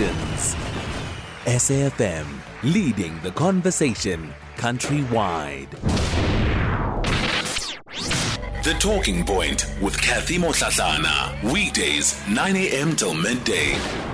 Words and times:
Conversations. 0.00 0.56
SAFM 1.44 2.26
leading 2.62 3.20
the 3.20 3.30
conversation 3.32 4.32
countrywide. 4.56 5.70
The 8.64 8.74
Talking 8.78 9.24
Point 9.24 9.66
with 9.82 10.00
Cathy 10.00 10.38
Mohlahlana. 10.38 11.52
Weekdays, 11.52 12.16
9 12.28 12.56
a.m. 12.56 12.96
till 12.96 13.14
midday. 13.14 14.09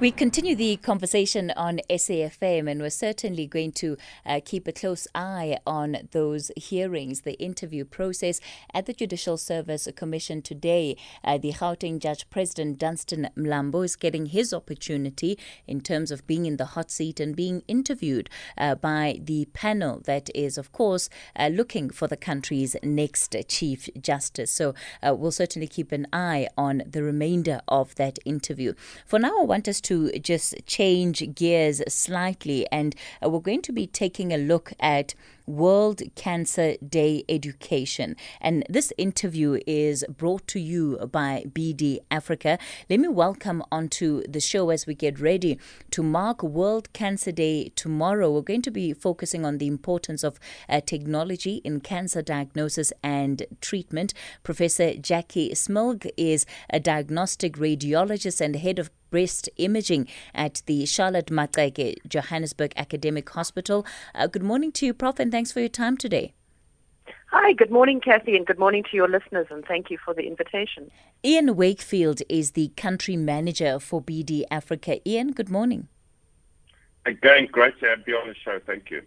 We 0.00 0.12
continue 0.12 0.54
the 0.54 0.76
conversation 0.76 1.50
on 1.56 1.80
SAFM, 1.90 2.70
and 2.70 2.80
we're 2.80 2.88
certainly 2.88 3.48
going 3.48 3.72
to 3.72 3.96
uh, 4.24 4.40
keep 4.44 4.68
a 4.68 4.72
close 4.72 5.08
eye 5.12 5.58
on 5.66 5.96
those 6.12 6.52
hearings, 6.56 7.22
the 7.22 7.36
interview 7.42 7.84
process 7.84 8.40
at 8.72 8.86
the 8.86 8.92
Judicial 8.92 9.36
Service 9.36 9.88
Commission 9.96 10.40
today. 10.40 10.96
Uh, 11.24 11.36
the 11.36 11.52
Gauteng 11.52 11.98
Judge 11.98 12.30
President 12.30 12.78
Dunstan 12.78 13.30
Mlambo 13.36 13.84
is 13.84 13.96
getting 13.96 14.26
his 14.26 14.54
opportunity 14.54 15.36
in 15.66 15.80
terms 15.80 16.12
of 16.12 16.24
being 16.28 16.46
in 16.46 16.58
the 16.58 16.66
hot 16.76 16.92
seat 16.92 17.18
and 17.18 17.34
being 17.34 17.64
interviewed 17.66 18.30
uh, 18.56 18.76
by 18.76 19.18
the 19.20 19.46
panel 19.46 20.00
that 20.04 20.30
is, 20.32 20.56
of 20.56 20.70
course, 20.70 21.10
uh, 21.34 21.48
looking 21.48 21.90
for 21.90 22.06
the 22.06 22.16
country's 22.16 22.76
next 22.84 23.34
Chief 23.48 23.88
Justice. 24.00 24.52
So 24.52 24.74
uh, 25.02 25.16
we'll 25.16 25.32
certainly 25.32 25.66
keep 25.66 25.90
an 25.90 26.06
eye 26.12 26.46
on 26.56 26.84
the 26.86 27.02
remainder 27.02 27.62
of 27.66 27.96
that 27.96 28.20
interview. 28.24 28.74
For 29.04 29.18
now, 29.18 29.40
I 29.40 29.42
want 29.42 29.66
us 29.66 29.80
to 29.80 29.87
to 29.88 30.10
just 30.18 30.54
change 30.66 31.34
gears 31.34 31.82
slightly, 31.88 32.66
and 32.70 32.94
uh, 33.24 33.28
we're 33.28 33.40
going 33.40 33.62
to 33.62 33.72
be 33.72 33.86
taking 33.86 34.32
a 34.32 34.38
look 34.38 34.72
at 34.80 35.14
World 35.48 36.02
Cancer 36.14 36.76
Day 36.86 37.24
education. 37.28 38.14
And 38.40 38.64
this 38.68 38.92
interview 38.98 39.58
is 39.66 40.04
brought 40.08 40.46
to 40.48 40.60
you 40.60 40.98
by 41.10 41.44
BD 41.48 41.98
Africa. 42.10 42.58
Let 42.90 43.00
me 43.00 43.08
welcome 43.08 43.62
onto 43.72 44.22
the 44.28 44.40
show 44.40 44.70
as 44.70 44.86
we 44.86 44.94
get 44.94 45.18
ready 45.18 45.58
to 45.92 46.02
mark 46.02 46.42
World 46.42 46.92
Cancer 46.92 47.32
Day 47.32 47.72
tomorrow. 47.74 48.30
We're 48.30 48.42
going 48.42 48.62
to 48.62 48.70
be 48.70 48.92
focusing 48.92 49.46
on 49.46 49.56
the 49.56 49.66
importance 49.66 50.22
of 50.22 50.38
uh, 50.68 50.80
technology 50.84 51.56
in 51.64 51.80
cancer 51.80 52.20
diagnosis 52.20 52.92
and 53.02 53.44
treatment. 53.62 54.12
Professor 54.42 54.94
Jackie 54.94 55.50
Smilg 55.52 56.10
is 56.16 56.44
a 56.68 56.78
diagnostic 56.78 57.54
radiologist 57.56 58.42
and 58.42 58.54
head 58.56 58.78
of 58.78 58.90
breast 59.10 59.48
imaging 59.56 60.06
at 60.34 60.62
the 60.66 60.84
Charlotte 60.86 61.26
Maxeke 61.26 61.96
Johannesburg 62.06 62.72
Academic 62.76 63.28
Hospital. 63.30 63.86
Uh, 64.14 64.26
good 64.26 64.42
morning 64.42 64.72
to 64.72 64.86
you, 64.86 64.94
Prof, 64.94 65.18
and 65.18 65.32
thanks 65.38 65.52
for 65.52 65.60
your 65.60 65.68
time 65.68 65.96
today. 65.96 66.34
Hi, 67.30 67.52
good 67.52 67.70
morning, 67.70 68.00
Cathy, 68.00 68.34
and 68.34 68.44
good 68.44 68.58
morning 68.58 68.82
to 68.90 68.96
your 68.96 69.06
listeners, 69.06 69.46
and 69.50 69.64
thank 69.64 69.88
you 69.88 69.96
for 70.04 70.12
the 70.12 70.22
invitation. 70.22 70.90
Ian 71.24 71.54
Wakefield 71.54 72.22
is 72.28 72.52
the 72.52 72.72
country 72.76 73.16
manager 73.16 73.78
for 73.78 74.02
BD 74.02 74.42
Africa. 74.50 74.98
Ian, 75.08 75.30
good 75.30 75.48
morning. 75.48 75.86
Again, 77.08 77.48
great 77.50 77.80
to 77.80 77.96
be 78.04 78.12
on 78.12 78.28
the 78.28 78.34
show. 78.34 78.60
Thank 78.66 78.90
you. 78.90 79.00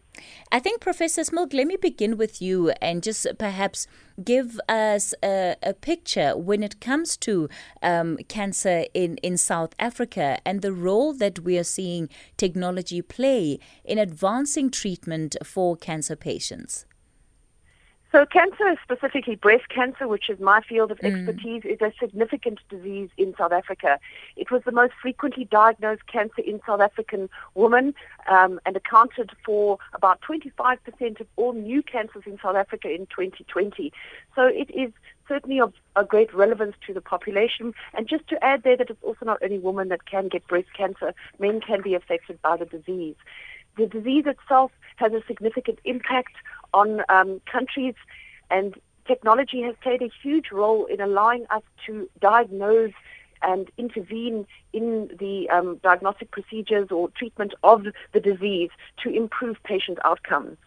I 0.52 0.58
think, 0.58 0.82
Professor 0.82 1.22
Smilg, 1.22 1.54
let 1.54 1.68
me 1.68 1.76
begin 1.76 2.18
with 2.18 2.42
you 2.42 2.72
and 2.82 3.04
just 3.04 3.28
perhaps 3.38 3.86
give 4.24 4.60
us 4.68 5.14
a, 5.24 5.56
a 5.62 5.76
picture 5.76 6.36
when 6.36 6.64
it 6.64 6.82
comes 6.82 7.16
to 7.18 7.48
um, 7.84 8.18
cancer 8.28 8.86
in, 8.96 9.18
in 9.18 9.38
South 9.38 9.76
Africa 9.78 10.40
and 10.44 10.64
the 10.64 10.74
role 10.74 11.14
that 11.14 11.42
we 11.42 11.60
are 11.60 11.64
seeing 11.64 12.10
technology 12.38 13.04
play 13.04 13.60
in 13.86 14.00
advancing 14.00 14.72
treatment 14.72 15.36
for 15.44 15.78
cancer 15.78 16.16
patients. 16.16 16.86
So 18.12 18.26
cancer, 18.26 18.76
specifically 18.84 19.36
breast 19.36 19.70
cancer, 19.70 20.06
which 20.06 20.30
is 20.30 20.38
my 20.40 20.62
field 20.62 20.92
of 20.92 21.00
mm. 21.00 21.14
expertise, 21.14 21.64
mm. 21.64 21.74
is 21.74 21.82
a 21.82 21.94
significant 21.98 22.60
disease 22.70 23.10
in 23.18 23.34
South 23.38 23.54
Africa. 23.54 24.00
It 24.36 24.52
was 24.52 24.64
the 24.66 24.74
most 24.74 24.94
frequently 25.02 25.46
diagnosed 25.46 26.08
cancer 26.08 26.42
in 26.42 26.60
South 26.66 26.82
African 26.82 27.30
women 27.56 27.94
um, 28.30 28.60
and 28.66 28.76
accounted 28.76 29.32
for 29.46 29.78
about 29.94 30.20
25% 30.22 31.22
of 31.22 31.28
all 31.38 31.54
new 31.54 31.82
cancers 31.82 32.24
in 32.26 32.38
South 32.44 32.58
Africa 32.58 32.90
in 32.90 33.06
2020. 33.06 33.94
So 34.36 34.46
it 34.46 34.70
is 34.72 34.92
certainly 35.30 35.62
of 35.62 35.74
a 35.96 36.04
great 36.04 36.34
relevance 36.34 36.76
to 36.88 36.94
the 36.94 37.00
population. 37.00 37.74
And 37.94 38.10
just 38.10 38.28
to 38.28 38.44
add 38.44 38.64
there 38.64 38.76
that 38.76 38.90
it's 38.90 39.04
also 39.04 39.24
not 39.24 39.42
only 39.42 39.60
women 39.60 39.88
that 39.88 40.06
can 40.06 40.28
get 40.28 40.46
breast 40.48 40.68
cancer, 40.76 41.14
men 41.40 41.62
can 41.62 41.82
be 41.82 41.96
affected 41.96 42.42
by 42.42 42.58
the 42.58 42.66
disease. 42.66 43.16
The 43.78 43.88
disease 43.88 44.26
itself 44.28 44.72
has 44.98 45.14
a 45.14 45.24
significant 45.26 45.80
impact 45.86 46.34
on 46.74 47.02
um, 47.10 47.42
countries, 47.52 47.96
and 48.50 48.76
technology 49.08 49.62
has 49.62 49.76
played 49.82 50.02
a 50.02 50.10
huge 50.22 50.52
role 50.52 50.86
in 50.86 51.02
allowing 51.02 51.46
us 51.50 51.64
to 51.86 52.10
diagnose 52.20 52.94
and 53.42 53.70
intervene 53.78 54.46
in 54.74 55.10
the 55.20 55.50
um, 55.50 55.80
diagnostic 55.84 56.32
procedures 56.32 56.90
or 56.92 57.10
treatment 57.10 57.54
of 57.64 57.86
the 58.14 58.20
disease 58.20 58.70
to 59.04 59.10
improve 59.10 59.58
patient 59.64 59.98
outcomes. 60.06 60.58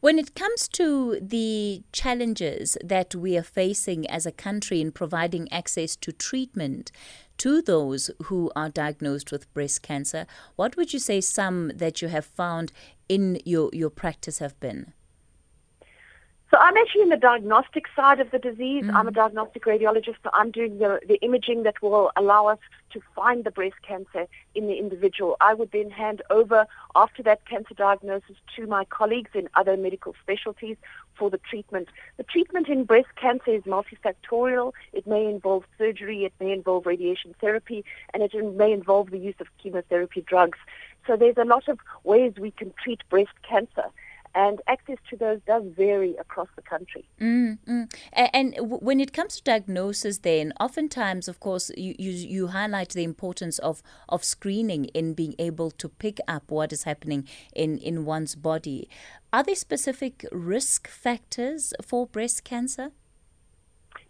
When 0.00 0.18
it 0.18 0.34
comes 0.34 0.66
to 0.68 1.18
the 1.20 1.82
challenges 1.92 2.78
that 2.82 3.14
we 3.14 3.36
are 3.36 3.42
facing 3.42 4.08
as 4.08 4.24
a 4.24 4.32
country 4.32 4.80
in 4.80 4.92
providing 4.92 5.52
access 5.52 5.94
to 5.96 6.10
treatment 6.10 6.90
to 7.36 7.60
those 7.60 8.10
who 8.24 8.50
are 8.56 8.70
diagnosed 8.70 9.30
with 9.30 9.52
breast 9.52 9.82
cancer, 9.82 10.26
what 10.56 10.76
would 10.76 10.94
you 10.94 10.98
say 10.98 11.20
some 11.20 11.72
that 11.74 12.00
you 12.00 12.08
have 12.08 12.24
found 12.24 12.72
in 13.10 13.40
your, 13.44 13.68
your 13.74 13.90
practice 13.90 14.38
have 14.38 14.58
been? 14.58 14.94
So 16.50 16.56
I'm 16.58 16.76
actually 16.76 17.02
in 17.02 17.10
the 17.10 17.16
diagnostic 17.16 17.84
side 17.94 18.18
of 18.18 18.32
the 18.32 18.38
disease. 18.38 18.82
Mm-hmm. 18.82 18.96
I'm 18.96 19.06
a 19.06 19.12
diagnostic 19.12 19.64
radiologist, 19.66 20.16
so 20.24 20.30
I'm 20.32 20.50
doing 20.50 20.78
the, 20.78 20.98
the 21.06 21.14
imaging 21.22 21.62
that 21.62 21.80
will 21.80 22.10
allow 22.16 22.48
us 22.48 22.58
to 22.90 23.00
find 23.14 23.44
the 23.44 23.52
breast 23.52 23.76
cancer 23.86 24.26
in 24.56 24.66
the 24.66 24.74
individual. 24.74 25.36
I 25.40 25.54
would 25.54 25.70
then 25.70 25.90
hand 25.90 26.22
over 26.28 26.66
after 26.96 27.22
that 27.22 27.46
cancer 27.46 27.74
diagnosis 27.74 28.34
to 28.56 28.66
my 28.66 28.84
colleagues 28.84 29.30
in 29.32 29.48
other 29.54 29.76
medical 29.76 30.16
specialties 30.20 30.76
for 31.14 31.30
the 31.30 31.38
treatment. 31.38 31.88
The 32.16 32.24
treatment 32.24 32.68
in 32.68 32.82
breast 32.82 33.14
cancer 33.14 33.52
is 33.52 33.62
multifactorial. 33.62 34.72
It 34.92 35.06
may 35.06 35.26
involve 35.26 35.66
surgery, 35.78 36.24
it 36.24 36.32
may 36.40 36.50
involve 36.50 36.84
radiation 36.84 37.32
therapy, 37.40 37.84
and 38.12 38.24
it 38.24 38.34
may 38.56 38.72
involve 38.72 39.10
the 39.10 39.18
use 39.18 39.36
of 39.38 39.46
chemotherapy 39.62 40.22
drugs. 40.22 40.58
So 41.06 41.16
there's 41.16 41.38
a 41.38 41.44
lot 41.44 41.68
of 41.68 41.78
ways 42.02 42.32
we 42.40 42.50
can 42.50 42.72
treat 42.82 43.08
breast 43.08 43.34
cancer 43.48 43.84
and 44.34 44.60
access 44.68 44.96
to 45.10 45.16
those 45.16 45.40
does 45.46 45.62
vary 45.76 46.16
across 46.16 46.48
the 46.56 46.62
country. 46.62 47.08
Mm, 47.20 47.58
mm. 47.66 47.92
And, 48.12 48.54
when 48.58 49.00
it 49.00 49.12
comes 49.12 49.36
to 49.36 49.42
diagnosis, 49.42 50.18
then 50.18 50.52
oftentimes, 50.60 51.28
of 51.28 51.40
course, 51.40 51.70
you, 51.76 51.94
you, 51.98 52.10
you 52.10 52.46
highlight 52.48 52.90
the 52.90 53.04
importance 53.04 53.58
of, 53.58 53.82
of 54.08 54.24
screening 54.24 54.86
in 54.86 55.14
being 55.14 55.34
able 55.38 55.70
to 55.72 55.88
pick 55.88 56.18
up 56.28 56.50
what 56.50 56.72
is 56.72 56.84
happening 56.84 57.26
in, 57.54 57.78
in 57.78 58.04
one's 58.04 58.34
body. 58.34 58.88
Are 59.32 59.42
there 59.42 59.54
specific 59.54 60.24
risk 60.32 60.88
factors 60.88 61.72
for 61.82 62.06
breast 62.06 62.44
cancer? 62.44 62.92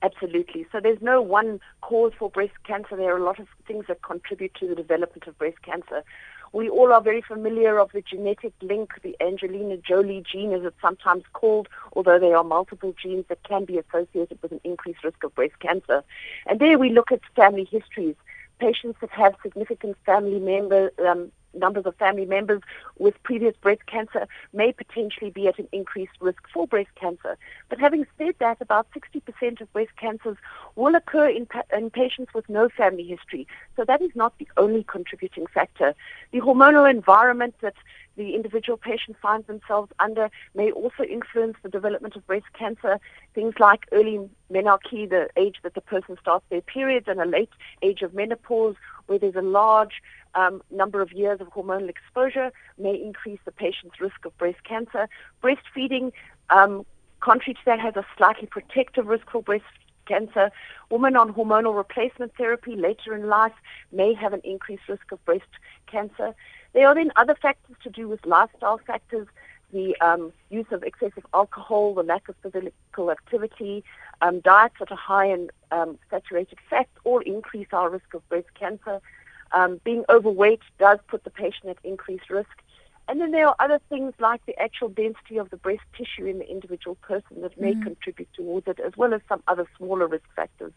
Absolutely. 0.02 0.66
So 0.72 0.80
there's 0.80 1.02
no 1.02 1.20
one 1.20 1.60
cause 1.82 2.12
for 2.18 2.30
breast 2.30 2.54
cancer. 2.66 2.96
There 2.96 3.14
are 3.14 3.18
a 3.18 3.24
lot 3.24 3.38
of 3.38 3.48
things 3.66 3.84
that 3.88 4.02
contribute 4.02 4.54
to 4.54 4.66
the 4.66 4.74
development 4.74 5.26
of 5.26 5.36
breast 5.38 5.60
cancer. 5.62 6.02
We 6.52 6.68
all 6.68 6.92
are 6.92 7.00
very 7.00 7.22
familiar 7.22 7.78
of 7.78 7.92
the 7.92 8.02
genetic 8.02 8.52
link, 8.60 8.92
the 9.02 9.16
Angelina 9.20 9.76
Jolie 9.76 10.24
gene 10.30 10.52
as 10.52 10.64
it's 10.64 10.80
sometimes 10.80 11.24
called, 11.32 11.68
although 11.92 12.18
there 12.18 12.36
are 12.36 12.44
multiple 12.44 12.94
genes 13.00 13.26
that 13.28 13.42
can 13.44 13.64
be 13.64 13.78
associated 13.78 14.38
with 14.42 14.52
an 14.52 14.60
increased 14.64 15.04
risk 15.04 15.22
of 15.22 15.34
breast 15.34 15.58
cancer. 15.60 16.02
And 16.46 16.58
there 16.58 16.78
we 16.78 16.90
look 16.90 17.12
at 17.12 17.20
family 17.36 17.68
histories. 17.70 18.16
Patients 18.58 18.98
that 19.00 19.10
have 19.10 19.36
significant 19.42 19.96
family 20.04 20.40
member 20.40 20.90
um, 21.06 21.30
numbers 21.54 21.86
of 21.86 21.96
family 21.96 22.26
members 22.26 22.62
with 22.98 23.20
previous 23.22 23.54
breast 23.56 23.86
cancer 23.86 24.26
may 24.52 24.72
potentially 24.72 25.30
be 25.30 25.48
at 25.48 25.58
an 25.58 25.68
increased 25.72 26.12
risk 26.20 26.42
for 26.52 26.66
breast 26.66 26.90
cancer. 26.94 27.36
But 27.68 27.80
having 27.80 28.06
said 28.18 28.34
that, 28.38 28.60
about 28.60 28.86
60% 28.92 29.60
of 29.60 29.72
breast 29.72 29.90
cancers 29.96 30.36
will 30.76 30.94
occur 30.94 31.28
in, 31.28 31.46
pa- 31.46 31.62
in 31.76 31.90
patients 31.90 32.32
with 32.34 32.48
no 32.48 32.68
family 32.68 33.04
history. 33.04 33.46
So 33.76 33.84
that 33.84 34.02
is 34.02 34.10
not 34.14 34.36
the 34.38 34.48
only 34.56 34.84
contributing 34.84 35.46
factor. 35.46 35.94
The 36.32 36.40
hormonal 36.40 36.88
environment 36.88 37.54
that 37.60 37.74
the 38.16 38.34
individual 38.34 38.76
patient 38.76 39.16
finds 39.20 39.46
themselves 39.46 39.90
under 39.98 40.30
may 40.54 40.70
also 40.72 41.04
influence 41.04 41.56
the 41.62 41.68
development 41.70 42.16
of 42.16 42.26
breast 42.26 42.46
cancer. 42.52 43.00
Things 43.34 43.54
like 43.58 43.86
early 43.92 44.28
menarche, 44.52 45.08
the 45.08 45.28
age 45.36 45.56
that 45.62 45.74
the 45.74 45.80
person 45.80 46.18
starts 46.20 46.44
their 46.50 46.60
periods, 46.60 47.06
and 47.08 47.20
a 47.20 47.24
late 47.24 47.50
age 47.82 48.02
of 48.02 48.12
menopause, 48.12 48.76
where 49.06 49.18
there's 49.18 49.36
a 49.36 49.42
large 49.42 50.02
um, 50.34 50.62
number 50.70 51.00
of 51.00 51.12
years 51.12 51.40
of 51.40 51.48
hormonal 51.48 51.88
exposure, 51.88 52.52
may 52.78 52.94
increase 52.94 53.40
the 53.44 53.52
patient's 53.52 54.00
risk 54.00 54.24
of 54.24 54.36
breast 54.38 54.62
cancer. 54.64 55.08
Breastfeeding, 55.42 56.12
um, 56.50 56.84
contrary 57.20 57.54
to 57.54 57.60
that, 57.66 57.80
has 57.80 57.96
a 57.96 58.06
slightly 58.16 58.46
protective 58.46 59.06
risk 59.06 59.30
for 59.30 59.42
breast 59.42 59.64
cancer. 60.06 60.50
Women 60.90 61.16
on 61.16 61.32
hormonal 61.32 61.76
replacement 61.76 62.34
therapy 62.36 62.74
later 62.76 63.14
in 63.14 63.28
life 63.28 63.52
may 63.92 64.14
have 64.14 64.32
an 64.32 64.40
increased 64.44 64.88
risk 64.88 65.12
of 65.12 65.24
breast 65.24 65.52
cancer. 65.86 66.34
There 66.72 66.86
are 66.86 66.94
then 66.94 67.12
other 67.16 67.34
factors 67.34 67.76
to 67.82 67.90
do 67.90 68.08
with 68.08 68.24
lifestyle 68.26 68.78
factors, 68.78 69.26
the 69.72 69.96
um, 70.00 70.32
use 70.50 70.66
of 70.72 70.82
excessive 70.82 71.24
alcohol, 71.32 71.94
the 71.94 72.02
lack 72.02 72.28
of 72.28 72.34
physical 72.42 73.10
activity, 73.10 73.84
um, 74.20 74.40
diets 74.40 74.74
that 74.80 74.90
are 74.90 74.96
high 74.96 75.26
in 75.26 75.50
um, 75.70 75.98
saturated 76.10 76.58
fat 76.68 76.88
all 77.04 77.20
increase 77.20 77.68
our 77.72 77.88
risk 77.88 78.12
of 78.14 78.28
breast 78.28 78.48
cancer. 78.58 79.00
Um, 79.52 79.80
being 79.84 80.04
overweight 80.08 80.60
does 80.78 80.98
put 81.08 81.24
the 81.24 81.30
patient 81.30 81.66
at 81.70 81.78
increased 81.84 82.30
risk. 82.30 82.62
And 83.08 83.20
then 83.20 83.32
there 83.32 83.48
are 83.48 83.56
other 83.58 83.80
things 83.88 84.14
like 84.20 84.44
the 84.46 84.56
actual 84.60 84.88
density 84.88 85.36
of 85.36 85.50
the 85.50 85.56
breast 85.56 85.82
tissue 85.98 86.26
in 86.26 86.38
the 86.38 86.48
individual 86.48 86.94
person 86.96 87.42
that 87.42 87.60
may 87.60 87.74
mm. 87.74 87.82
contribute 87.82 88.28
towards 88.34 88.68
it, 88.68 88.78
as 88.78 88.96
well 88.96 89.12
as 89.12 89.20
some 89.28 89.42
other 89.48 89.66
smaller 89.76 90.06
risk 90.06 90.26
factors. 90.36 90.72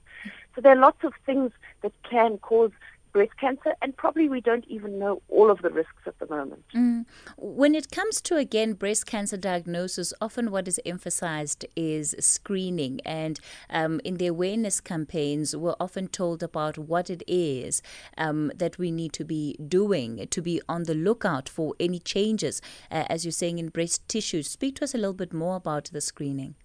So 0.55 0.61
there 0.61 0.71
are 0.71 0.79
lots 0.79 1.03
of 1.03 1.13
things 1.27 1.51
that 1.83 1.91
can 2.09 2.39
cause 2.39 2.71
breast 3.13 3.37
cancer, 3.39 3.73
and 3.81 3.95
probably 3.95 4.27
we 4.27 4.41
don't 4.41 4.65
even 4.67 4.99
know 4.99 5.21
all 5.29 5.49
of 5.49 5.61
the 5.61 5.69
risks 5.69 6.03
at 6.05 6.17
the 6.19 6.27
moment. 6.27 6.65
Mm. 6.75 7.05
When 7.37 7.75
it 7.75 7.91
comes 7.91 8.19
to, 8.21 8.37
again, 8.37 8.73
breast 8.73 9.05
cancer 9.05 9.37
diagnosis, 9.37 10.13
often 10.19 10.51
what 10.51 10.67
is 10.67 10.79
emphasized 10.85 11.65
is 11.75 12.15
screening. 12.19 12.99
And 13.05 13.39
um, 13.69 14.01
in 14.03 14.17
the 14.17 14.27
awareness 14.27 14.81
campaigns, 14.81 15.55
we're 15.55 15.75
often 15.79 16.07
told 16.07 16.43
about 16.43 16.77
what 16.77 17.09
it 17.09 17.23
is 17.27 17.81
um, 18.17 18.51
that 18.55 18.77
we 18.77 18.91
need 18.91 19.13
to 19.13 19.23
be 19.23 19.55
doing 19.65 20.27
to 20.29 20.41
be 20.41 20.59
on 20.67 20.83
the 20.83 20.95
lookout 20.95 21.47
for 21.47 21.75
any 21.79 21.99
changes, 21.99 22.61
uh, 22.91 23.05
as 23.07 23.23
you're 23.23 23.31
saying, 23.31 23.59
in 23.59 23.69
breast 23.69 24.07
tissue. 24.07 24.41
Speak 24.41 24.75
to 24.77 24.85
us 24.85 24.95
a 24.95 24.97
little 24.97 25.13
bit 25.13 25.33
more 25.33 25.55
about 25.55 25.85
the 25.93 26.01
screening. 26.01 26.55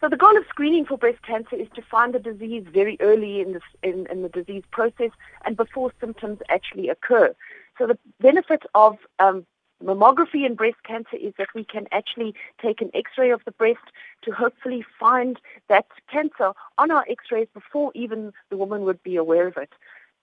So 0.00 0.08
the 0.08 0.16
goal 0.16 0.36
of 0.36 0.44
screening 0.48 0.86
for 0.86 0.96
breast 0.96 1.22
cancer 1.22 1.56
is 1.56 1.68
to 1.74 1.82
find 1.82 2.14
the 2.14 2.18
disease 2.18 2.64
very 2.72 2.96
early 3.00 3.40
in 3.40 3.52
the, 3.52 3.60
in, 3.82 4.06
in 4.10 4.22
the 4.22 4.30
disease 4.30 4.62
process 4.70 5.10
and 5.44 5.56
before 5.56 5.92
symptoms 6.00 6.38
actually 6.48 6.88
occur. 6.88 7.34
So 7.76 7.86
the 7.86 7.98
benefit 8.18 8.62
of 8.74 8.96
um, 9.18 9.44
mammography 9.84 10.46
in 10.46 10.54
breast 10.54 10.78
cancer 10.86 11.16
is 11.16 11.34
that 11.36 11.48
we 11.54 11.64
can 11.64 11.86
actually 11.92 12.34
take 12.62 12.80
an 12.80 12.90
x-ray 12.94 13.30
of 13.30 13.42
the 13.44 13.52
breast 13.52 13.84
to 14.22 14.30
hopefully 14.30 14.84
find 14.98 15.38
that 15.68 15.86
cancer 16.10 16.52
on 16.78 16.90
our 16.90 17.04
x-rays 17.08 17.48
before 17.52 17.92
even 17.94 18.32
the 18.48 18.56
woman 18.56 18.82
would 18.84 19.02
be 19.02 19.16
aware 19.16 19.46
of 19.46 19.58
it. 19.58 19.70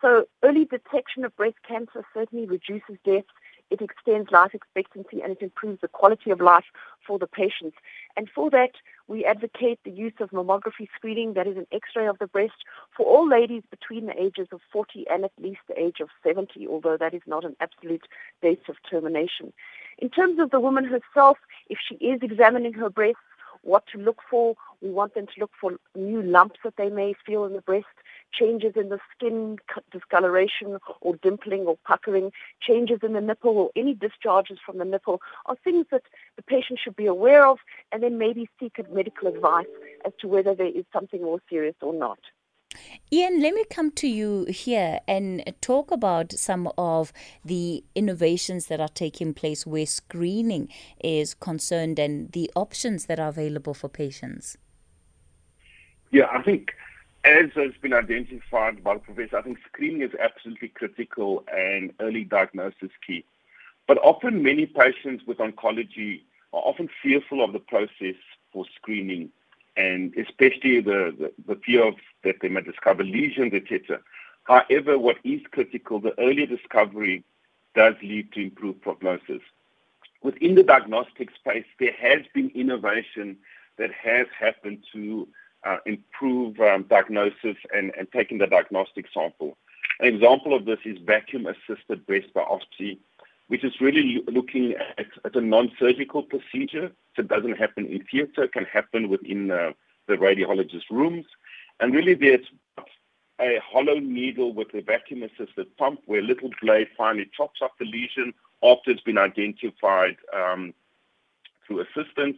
So 0.02 0.26
early 0.44 0.66
detection 0.66 1.24
of 1.24 1.36
breast 1.36 1.58
cancer 1.68 2.04
certainly 2.16 2.48
reduces 2.48 2.98
deaths 3.06 3.30
it 3.70 3.82
extends 3.82 4.32
life 4.32 4.54
expectancy 4.54 5.22
and 5.22 5.32
it 5.34 5.42
improves 5.42 5.82
the 5.82 5.88
quality 5.88 6.32
of 6.32 6.40
life 6.40 6.66
for 7.06 7.20
the 7.20 7.28
patients. 7.28 7.78
And 8.16 8.30
for 8.30 8.50
that, 8.52 8.72
we 9.08 9.26
advocate 9.26 9.80
the 9.84 9.92
use 9.92 10.14
of 10.20 10.32
mammography 10.32 10.88
screening, 10.96 11.34
that 11.34 11.48
is 11.48 11.58
an 11.58 11.68
x-ray 11.72 12.08
of 12.08 12.20
the 12.20 12.28
breast, 12.28 12.66
for 12.96 13.06
all 13.06 13.28
ladies 13.28 13.64
between 13.70 14.06
the 14.06 14.22
ages 14.22 14.48
of 14.52 14.60
40 14.72 15.06
and 15.10 15.24
at 15.24 15.32
least 15.42 15.62
the 15.68 15.80
age 15.80 16.00
of 16.02 16.10
70, 16.24 16.68
although 16.68 16.98
that 16.98 17.14
is 17.14 17.22
not 17.26 17.46
an 17.46 17.56
absolute 17.60 18.08
date 18.42 18.64
of 18.68 18.76
termination. 18.90 19.54
In 19.98 20.10
terms 20.10 20.40
of 20.40 20.52
the 20.52 20.60
woman 20.60 20.86
herself, 20.86 21.38
if 21.70 21.80
she 21.88 21.96
is 21.96 22.20
examining 22.22 22.74
her 22.74 22.90
breasts, 22.90 23.22
what 23.68 23.84
to 23.92 23.98
look 23.98 24.20
for. 24.30 24.56
We 24.82 24.90
want 24.90 25.14
them 25.14 25.26
to 25.26 25.40
look 25.40 25.52
for 25.60 25.74
new 25.96 26.22
lumps 26.22 26.60
that 26.64 26.76
they 26.78 26.90
may 26.90 27.14
feel 27.26 27.46
in 27.46 27.54
the 27.54 27.62
breast, 27.62 27.86
changes 28.34 28.74
in 28.76 28.90
the 28.90 29.00
skin 29.16 29.58
discoloration 29.92 30.78
or 31.02 31.16
dimpling 31.18 31.66
or 31.66 31.78
puckering, 31.86 32.32
changes 32.62 33.00
in 33.04 33.14
the 33.14 33.22
nipple 33.22 33.58
or 33.58 33.72
any 33.76 33.94
discharges 33.94 34.60
from 34.66 34.78
the 34.78 34.86
nipple 34.86 35.22
are 35.46 35.56
things 35.64 35.86
that 35.92 36.04
the 36.36 36.44
patient 36.44 36.80
should 36.84 36.96
be 36.96 37.06
aware 37.06 37.46
of 37.46 37.60
and 37.92 38.04
then 38.04 38.18
maybe 38.18 38.50
seek 38.60 38.78
medical 38.92 39.28
advice 39.28 39.66
as 40.06 40.14
to 40.20 40.28
whether 40.28 40.54
there 40.54 40.68
is 40.68 40.86
something 40.94 41.22
more 41.22 41.42
serious 41.50 41.76
or 41.82 41.94
not. 41.94 42.20
Ian, 43.12 43.42
let 43.42 43.54
me 43.54 43.64
come 43.70 43.92
to 43.92 44.08
you 44.08 44.46
here 44.50 45.00
and 45.08 45.42
talk 45.62 45.92
about 45.92 46.34
some 46.34 46.70
of 46.78 47.14
the 47.44 47.84
innovations 47.96 48.68
that 48.68 48.82
are 48.82 48.90
taking 48.90 49.34
place 49.34 49.66
where 49.66 49.86
screening 49.86 50.68
is 51.02 51.34
concerned 51.34 52.00
and 52.00 52.32
the 52.34 52.52
options 52.56 53.06
that 53.06 53.20
are 53.20 53.30
available 53.30 53.74
for 53.74 53.88
patients. 53.88 54.58
Yeah, 56.12 56.28
I 56.32 56.42
think 56.42 56.74
as 57.28 57.52
has 57.56 57.72
been 57.82 57.94
identified 57.94 58.84
by 58.84 58.94
the 58.94 59.00
professor, 59.02 59.38
I 59.38 59.42
think 59.42 59.58
screening 59.68 60.02
is 60.02 60.12
absolutely 60.20 60.70
critical 60.70 61.44
and 61.54 61.94
early 62.00 62.24
diagnosis 62.24 62.92
key. 63.06 63.26
But 63.86 63.98
often 63.98 64.42
many 64.42 64.66
patients 64.66 65.26
with 65.28 65.40
oncology 65.40 66.22
are 66.54 66.62
often 66.62 66.90
fearful 67.04 67.44
of 67.44 67.52
the 67.52 67.60
process 67.60 68.16
for 68.54 68.66
screening 68.76 69.30
and 69.76 70.16
especially 70.18 70.80
the, 70.80 71.14
the, 71.20 71.34
the 71.48 71.60
fear 71.66 71.86
of 71.86 71.96
that 72.24 72.38
they 72.42 72.50
may 72.50 72.62
discover 72.62 73.04
lesions, 73.04 73.54
etc. 73.54 74.00
However, 74.46 74.98
what 74.98 75.18
is 75.24 75.42
critical, 75.52 76.00
the 76.00 76.18
earlier 76.20 76.48
discovery 76.48 77.24
does 77.76 77.96
lead 78.02 78.32
to 78.34 78.42
improved 78.42 78.82
prognosis. 78.82 79.42
Within 80.24 80.56
the 80.56 80.64
diagnostic 80.64 81.30
space, 81.36 81.66
there 81.80 81.94
has 82.00 82.22
been 82.34 82.50
innovation 82.56 83.38
that 83.78 83.92
has 83.92 84.28
happened 84.38 84.84
to 84.94 85.28
um, 86.78 86.86
diagnosis 86.90 87.58
and, 87.74 87.92
and 87.98 88.08
taking 88.12 88.38
the 88.38 88.48
diagnostic 88.48 89.06
sample. 89.14 89.58
An 90.00 90.08
example 90.14 90.56
of 90.56 90.66
this 90.66 90.80
is 90.86 90.98
vacuum-assisted 91.06 92.06
breast 92.06 92.28
biopsy, 92.36 93.00
which 93.48 93.64
is 93.64 93.82
really 93.82 94.24
looking 94.28 94.76
at, 94.98 95.08
at 95.26 95.36
a 95.36 95.42
non-surgical 95.42 96.24
procedure. 96.24 96.92
So 97.16 97.22
it 97.22 97.28
doesn't 97.28 97.58
happen 97.58 97.88
in 97.88 98.04
theater, 98.12 98.44
it 98.44 98.54
can 98.54 98.66
happen 98.66 99.10
within 99.10 99.52
uh, 99.52 99.72
the 100.08 100.16
radiologist 100.16 100.90
rooms. 100.92 101.26
And 101.80 101.94
really 101.94 102.14
there's 102.14 102.46
a 103.40 103.60
hollow 103.64 104.00
needle 104.00 104.54
with 104.54 104.74
a 104.74 104.82
vacuum-assisted 104.82 105.76
pump 105.78 106.02
where 106.06 106.20
a 106.20 106.24
little 106.24 106.50
blade 106.62 106.88
finally 106.98 107.30
chops 107.36 107.60
off 107.62 107.72
the 107.80 107.86
lesion 107.86 108.34
after 108.64 108.92
it's 108.92 109.02
been 109.02 109.18
identified 109.18 110.18
um, 110.36 110.74
through 111.66 111.82
assistance. 111.82 112.38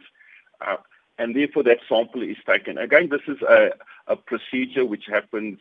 Uh, 0.66 0.76
and 1.18 1.34
therefore 1.34 1.62
that 1.64 1.78
sample 1.88 2.22
is 2.22 2.36
taken. 2.46 2.78
Again, 2.78 3.08
this 3.10 3.22
is 3.26 3.40
a, 3.42 3.72
a 4.06 4.16
procedure 4.16 4.84
which 4.84 5.06
happens 5.06 5.58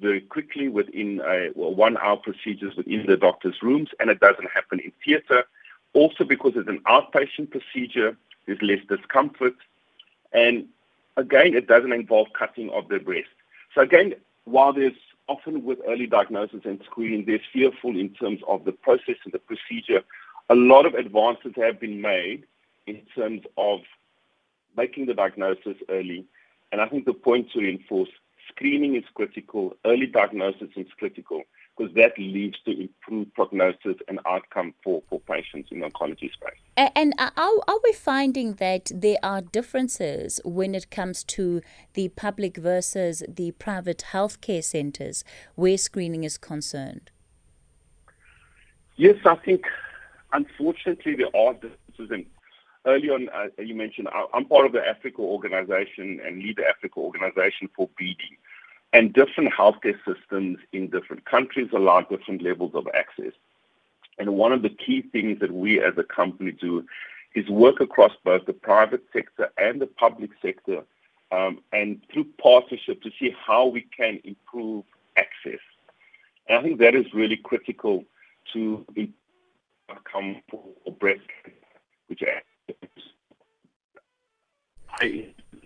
very 0.00 0.20
quickly 0.20 0.68
within 0.68 1.20
a 1.24 1.50
well, 1.54 1.74
one-hour 1.74 2.16
procedures 2.16 2.76
within 2.76 3.06
the 3.06 3.16
doctor's 3.16 3.62
rooms, 3.62 3.90
and 4.00 4.10
it 4.10 4.20
doesn't 4.20 4.50
happen 4.50 4.80
in 4.80 4.92
theatre. 5.04 5.44
Also, 5.92 6.24
because 6.24 6.52
it's 6.56 6.68
an 6.68 6.80
outpatient 6.86 7.50
procedure, 7.50 8.16
there's 8.46 8.62
less 8.62 8.80
discomfort, 8.88 9.54
and 10.32 10.66
again, 11.16 11.54
it 11.54 11.66
doesn't 11.66 11.92
involve 11.92 12.28
cutting 12.32 12.70
of 12.70 12.88
the 12.88 12.98
breast. 12.98 13.28
So 13.74 13.82
again, 13.82 14.14
while 14.44 14.72
there's 14.72 14.94
often 15.28 15.64
with 15.64 15.78
early 15.86 16.06
diagnosis 16.06 16.62
and 16.64 16.80
screening, 16.84 17.24
there's 17.24 17.40
fearful 17.52 17.96
in 17.98 18.10
terms 18.10 18.40
of 18.48 18.64
the 18.64 18.72
process 18.72 19.16
and 19.24 19.32
the 19.32 19.38
procedure. 19.38 20.02
A 20.48 20.54
lot 20.54 20.86
of 20.86 20.94
advances 20.94 21.52
have 21.56 21.78
been 21.78 22.00
made 22.00 22.44
in 22.86 23.00
terms 23.14 23.42
of 23.56 23.80
making 24.76 25.06
the 25.06 25.14
diagnosis 25.14 25.76
early. 25.88 26.24
And 26.70 26.80
I 26.80 26.88
think 26.88 27.04
the 27.04 27.12
point 27.12 27.50
to 27.52 27.60
reinforce 27.60 28.08
screening 28.48 28.96
is 28.96 29.04
critical, 29.14 29.76
early 29.84 30.06
diagnosis 30.06 30.68
is 30.76 30.86
critical, 30.98 31.42
because 31.76 31.94
that 31.94 32.18
leads 32.18 32.56
to 32.64 32.70
improved 32.70 33.32
prognosis 33.34 33.96
and 34.08 34.20
outcome 34.26 34.74
for, 34.84 35.02
for 35.08 35.20
patients 35.20 35.70
in 35.70 35.80
the 35.80 35.88
oncology 35.88 36.30
space. 36.32 36.58
And 36.76 37.14
are, 37.18 37.32
are 37.36 37.80
we 37.82 37.92
finding 37.92 38.54
that 38.54 38.90
there 38.94 39.16
are 39.22 39.40
differences 39.40 40.40
when 40.44 40.74
it 40.74 40.90
comes 40.90 41.24
to 41.24 41.62
the 41.94 42.08
public 42.08 42.56
versus 42.56 43.22
the 43.28 43.52
private 43.52 44.04
healthcare 44.12 44.62
centres 44.62 45.24
where 45.54 45.78
screening 45.78 46.24
is 46.24 46.36
concerned? 46.36 47.10
Yes, 48.96 49.16
I 49.24 49.36
think 49.36 49.64
unfortunately 50.32 51.16
there 51.16 51.34
are 51.34 51.54
differences. 51.54 52.10
And 52.10 52.26
early 52.86 53.10
on, 53.10 53.28
uh, 53.30 53.48
you 53.62 53.74
mentioned 53.74 54.08
I'm 54.32 54.44
part 54.44 54.66
of 54.66 54.72
the 54.72 54.86
Africa 54.86 55.20
organization 55.20 56.20
and 56.24 56.42
lead 56.42 56.56
the 56.56 56.66
Africa 56.66 56.98
organization 56.98 57.68
for 57.74 57.88
BD. 58.00 58.16
And 58.92 59.12
different 59.12 59.52
healthcare 59.52 59.98
systems 60.06 60.58
in 60.72 60.88
different 60.88 61.24
countries 61.24 61.70
allow 61.72 62.02
different 62.02 62.42
levels 62.42 62.72
of 62.74 62.86
access. 62.94 63.32
And 64.18 64.34
one 64.34 64.52
of 64.52 64.62
the 64.62 64.68
key 64.68 65.02
things 65.02 65.40
that 65.40 65.52
we 65.52 65.82
as 65.82 65.94
a 65.96 66.04
company 66.04 66.52
do 66.52 66.84
is 67.34 67.48
work 67.48 67.80
across 67.80 68.12
both 68.22 68.44
the 68.44 68.52
private 68.52 69.02
sector 69.12 69.50
and 69.56 69.80
the 69.80 69.86
public 69.86 70.30
sector 70.42 70.82
um, 71.30 71.60
and 71.72 72.02
through 72.12 72.26
partnership 72.42 73.02
to 73.02 73.10
see 73.18 73.34
how 73.46 73.66
we 73.66 73.86
can 73.96 74.20
improve 74.24 74.84
access. 75.16 75.60
And 76.46 76.58
I 76.58 76.62
think 76.62 76.78
that 76.80 76.94
is 76.94 77.06
really 77.14 77.38
critical 77.38 78.04
to 78.52 78.84
come 80.04 80.42
for 80.50 80.92
breast 81.00 81.20
which 82.08 82.22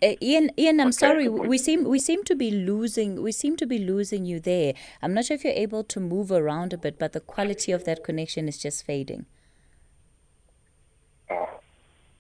Uh, 0.03 0.15
Ian, 0.21 0.51
Ian, 0.59 0.81
I'm 0.81 0.89
okay. 0.89 0.93
sorry. 0.93 1.29
We 1.29 1.57
seem 1.59 1.85
we 1.85 1.99
seem 1.99 2.23
to 2.25 2.37
be 2.37 2.51
losing 2.51 3.23
we 3.23 3.33
seem 3.33 3.57
to 3.57 3.67
be 3.67 3.79
losing 3.79 4.27
you 4.27 4.41
there. 4.41 4.75
I'm 5.03 5.15
not 5.15 5.25
sure 5.25 5.37
if 5.37 5.45
you're 5.45 5.55
able 5.55 5.85
to 5.85 6.01
move 6.01 6.31
around 6.31 6.73
a 6.75 6.79
bit, 6.79 6.99
but 6.99 7.13
the 7.13 7.21
quality 7.21 7.73
of 7.73 7.85
that 7.85 8.05
connection 8.05 8.47
is 8.49 8.59
just 8.59 8.85
fading. 8.85 9.27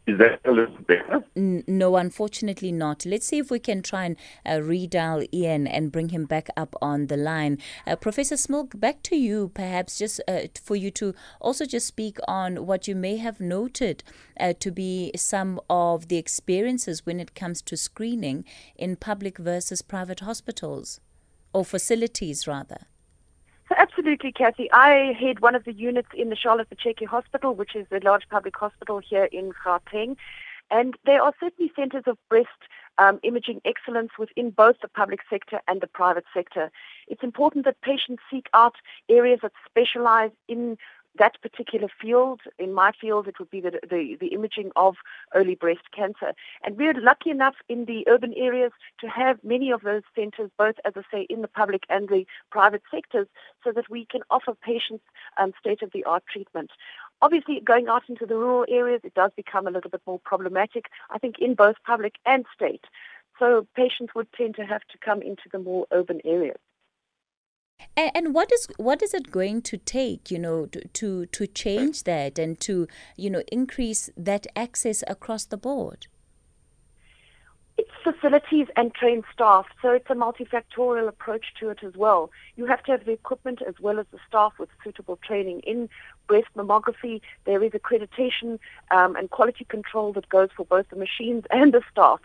Is 0.07 0.19
that 0.19 0.41
a 0.45 0.53
little 0.53 0.79
better? 0.87 1.25
no, 1.35 1.97
unfortunately 1.97 2.71
not. 2.71 3.05
Let's 3.05 3.27
see 3.27 3.39
if 3.39 3.51
we 3.51 3.59
can 3.59 3.83
try 3.83 4.05
and 4.05 4.17
uh, 4.45 4.65
redial 4.65 5.27
Ian 5.35 5.67
and 5.67 5.91
bring 5.91 6.11
him 6.11 6.27
back 6.27 6.49
up 6.57 6.77
on 6.81 7.09
the 7.09 7.17
line. 7.17 7.59
Uh, 7.87 7.97
Professor 7.97 8.37
Smilg, 8.37 8.79
back 8.79 9.03
to 9.03 9.17
you, 9.17 9.51
perhaps 9.53 9.99
just 9.99 10.21
uh, 10.29 10.43
for 10.63 10.77
you 10.77 10.93
to 10.93 11.13
also 11.41 11.65
just 11.65 11.89
speak 11.89 12.19
on 12.29 12.67
what 12.67 12.87
you 12.87 12.95
may 12.95 13.17
have 13.17 13.41
noted 13.41 14.05
uh, 14.39 14.53
to 14.61 14.71
be 14.71 15.11
some 15.17 15.61
of 15.69 16.07
the 16.07 16.19
experiences 16.19 17.05
when 17.05 17.19
it 17.19 17.35
comes 17.35 17.61
to 17.63 17.77
screening 17.77 18.45
in 18.77 18.95
public 18.95 19.39
versus 19.39 19.83
private 19.83 20.21
hospitals 20.21 21.01
or 21.53 21.65
facilities, 21.65 22.47
rather. 22.47 22.87
So 24.07 24.13
absolutely 24.13 24.31
Cathy. 24.31 24.71
I 24.71 25.15
head 25.19 25.41
one 25.41 25.57
of 25.57 25.65
the 25.65 25.73
units 25.73 26.11
in 26.17 26.29
the 26.29 26.37
Charlotte 26.37 26.69
Maxeke 26.71 27.09
Hospital, 27.09 27.57
which 27.57 27.75
is 27.75 27.89
a 27.91 27.99
large 28.05 28.29
public 28.31 28.57
hospital 28.57 29.01
here 29.01 29.25
in 29.33 29.53
Gauteng. 29.65 30.17
And 30.71 30.95
there 31.05 31.21
are 31.21 31.35
certainly 31.41 31.73
centers 31.75 32.05
of 32.07 32.17
breast 32.29 32.49
um, 32.99 33.19
imaging 33.25 33.63
excellence 33.65 34.11
within 34.17 34.51
both 34.51 34.77
the 34.81 34.87
public 34.87 35.23
sector 35.29 35.61
and 35.67 35.81
the 35.81 35.89
private 35.89 36.25
sector. 36.33 36.71
It's 37.09 37.25
important 37.25 37.65
that 37.65 37.81
patients 37.81 38.23
seek 38.31 38.47
out 38.55 38.77
areas 39.09 39.41
that 39.43 39.51
specialize 39.69 40.31
in 40.47 40.79
that 41.19 41.41
particular 41.43 41.89
field. 42.01 42.41
In 42.59 42.73
my 42.73 42.93
field, 43.01 43.29
it 43.29 43.39
would 43.39 43.51
be 43.51 43.61
the, 43.61 43.73
the, 43.89 44.17
the, 44.21 44.29
imaging 44.29 44.71
of 44.77 44.97
early 45.35 45.55
breast 45.55 45.91
cancer. 45.95 46.33
And 46.63 46.77
we're 46.77 46.95
lucky 47.01 47.31
enough 47.31 47.55
in 47.69 47.85
the 47.85 48.05
urban 48.09 48.33
areas 48.37 48.73
to 49.01 49.09
have 49.09 49.43
many 49.43 49.71
of 49.71 49.83
those 49.83 50.03
centers, 50.15 50.51
both, 50.59 50.77
as 50.85 50.95
I 50.97 51.03
say, 51.13 51.27
in 51.31 51.43
the 51.43 51.49
public 51.49 51.85
and 51.89 52.09
the 52.09 52.27
private 52.51 52.83
sectors, 52.91 53.29
so 53.65 53.73
that 53.73 53.91
we 53.91 54.07
can 54.07 54.23
offer 54.31 54.55
patients 54.55 55.05
um, 55.37 55.53
state-of-the-art 55.59 56.25
treatment. 56.31 56.71
Obviously, 57.23 57.61
going 57.61 57.89
out 57.89 58.03
into 58.09 58.27
the 58.27 58.37
rural 58.37 58.67
areas, 58.69 59.01
it 59.05 59.15
does 59.15 59.31
become 59.37 59.67
a 59.67 59.71
little 59.71 59.91
bit 59.91 60.03
more 60.07 60.21
problematic, 60.25 60.87
I 61.11 61.19
think, 61.19 61.37
in 61.39 61.55
both 61.55 61.77
public 61.85 62.17
and 62.27 62.45
state. 62.55 62.85
So 63.39 63.67
patients 63.75 64.15
would 64.15 64.33
tend 64.33 64.57
to 64.57 64.65
have 64.65 64.83
to 64.93 64.99
come 64.99 65.23
into 65.23 65.45
the 65.53 65.59
more 65.59 65.87
urban 65.93 66.21
areas. 66.25 66.59
And, 67.97 68.11
and, 68.15 68.35
what 68.35 68.53
is 68.53 68.69
what 68.77 69.03
is 69.03 69.15
it 69.15 69.31
going 69.31 69.63
to 69.63 69.79
take, 69.79 70.31
you 70.31 70.39
know, 70.39 70.67
to, 70.67 70.87
to 70.87 71.27
to 71.27 71.47
change 71.47 72.03
that 72.05 72.39
and 72.39 72.61
to 72.61 72.87
you 73.17 73.31
know 73.31 73.43
increase 73.51 74.11
that 74.17 74.47
access 74.55 75.03
across 75.07 75.47
the 75.47 75.57
board? 75.57 76.07
It's 77.79 77.91
facilities 78.03 78.69
and 78.77 78.95
trained 78.95 79.25
staff, 79.33 79.67
so 79.83 79.91
it's 79.93 80.09
a 80.09 80.15
multifactorial 80.15 81.09
approach 81.09 81.45
to 81.61 81.69
it 81.69 81.83
as 81.83 81.95
well. 81.95 82.31
You 82.57 82.65
have 82.67 82.83
to 82.85 82.93
have 82.93 83.05
the 83.05 83.13
equipment 83.13 83.61
as 83.67 83.75
well 83.81 83.99
as 83.99 84.07
the 84.13 84.19
staff 84.27 84.55
with 84.59 84.71
suitable 84.83 85.19
training. 85.23 85.61
In 85.61 85.91
breast 86.27 86.49
mammography, 86.57 87.21
there 87.45 87.63
is 87.63 87.73
accreditation 87.73 88.59
um, 88.91 89.17
and 89.17 89.31
quality 89.31 89.67
control 89.67 90.15
that 90.15 90.29
goes 90.31 90.49
for 90.57 90.65
both 90.65 90.89
the 90.89 90.97
machines 90.97 91.45
and 91.51 91.75
the 91.75 91.83
staff. 91.91 92.21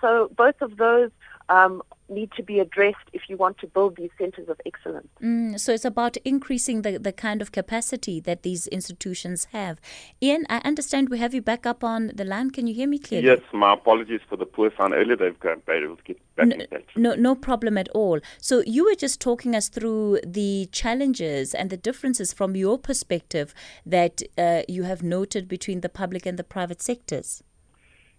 So 0.00 0.30
both 0.34 0.62
of 0.62 0.78
those 0.78 1.10
um, 1.50 1.82
need 2.08 2.30
to 2.36 2.42
be 2.42 2.60
addressed 2.60 3.08
if 3.12 3.22
you 3.28 3.36
want 3.36 3.58
to 3.58 3.66
build 3.66 3.96
these 3.96 4.10
centers 4.18 4.48
of 4.48 4.60
excellence. 4.66 5.08
Mm, 5.22 5.58
so 5.58 5.72
it's 5.72 5.84
about 5.84 6.16
increasing 6.18 6.82
the, 6.82 6.98
the 6.98 7.12
kind 7.12 7.40
of 7.40 7.52
capacity 7.52 8.20
that 8.20 8.42
these 8.42 8.66
institutions 8.68 9.48
have. 9.52 9.80
Ian, 10.22 10.44
I 10.48 10.58
understand 10.64 11.08
we 11.08 11.18
have 11.18 11.34
you 11.34 11.42
back 11.42 11.66
up 11.66 11.82
on 11.82 12.12
the 12.14 12.24
line. 12.24 12.50
Can 12.50 12.66
you 12.66 12.74
hear 12.74 12.88
me 12.88 12.98
clearly? 12.98 13.26
Yes, 13.26 13.40
my 13.52 13.74
apologies 13.74 14.20
for 14.28 14.36
the 14.36 14.46
poor 14.46 14.70
sound 14.76 14.94
earlier. 14.94 15.16
They've 15.16 15.38
been 15.40 15.62
able 15.68 15.96
to 15.96 16.02
get 16.02 16.36
back 16.36 16.48
no, 16.48 16.56
in 16.56 16.66
touch. 16.68 16.88
No, 16.96 17.14
no 17.14 17.34
problem 17.34 17.78
at 17.78 17.88
all. 17.90 18.20
So 18.38 18.62
you 18.66 18.84
were 18.84 18.94
just 18.94 19.20
talking 19.20 19.54
us 19.54 19.68
through 19.68 20.20
the 20.26 20.68
challenges 20.72 21.54
and 21.54 21.70
the 21.70 21.76
differences 21.76 22.32
from 22.32 22.56
your 22.56 22.78
perspective 22.78 23.54
that 23.86 24.22
uh, 24.36 24.62
you 24.68 24.82
have 24.84 25.02
noted 25.02 25.48
between 25.48 25.80
the 25.80 25.88
public 25.88 26.26
and 26.26 26.38
the 26.38 26.44
private 26.44 26.82
sectors. 26.82 27.42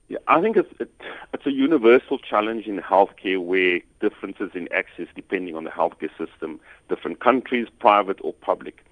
Yeah, 0.07 0.19
I 0.27 0.39
think 0.39 0.55
it's 0.55 0.69
it, 0.79 0.91
it's 1.33 1.45
a 1.47 1.51
universal 1.51 2.19
challenge 2.19 2.67
in 2.67 2.79
healthcare 2.79 3.43
where 3.43 3.79
differences 3.99 4.51
in 4.53 4.71
access 4.71 5.07
depending 5.15 5.55
on 5.55 5.63
the 5.63 5.71
healthcare 5.71 6.15
system, 6.17 6.59
different 6.89 7.19
countries, 7.19 7.67
private 7.79 8.19
or 8.21 8.33
public. 8.33 8.85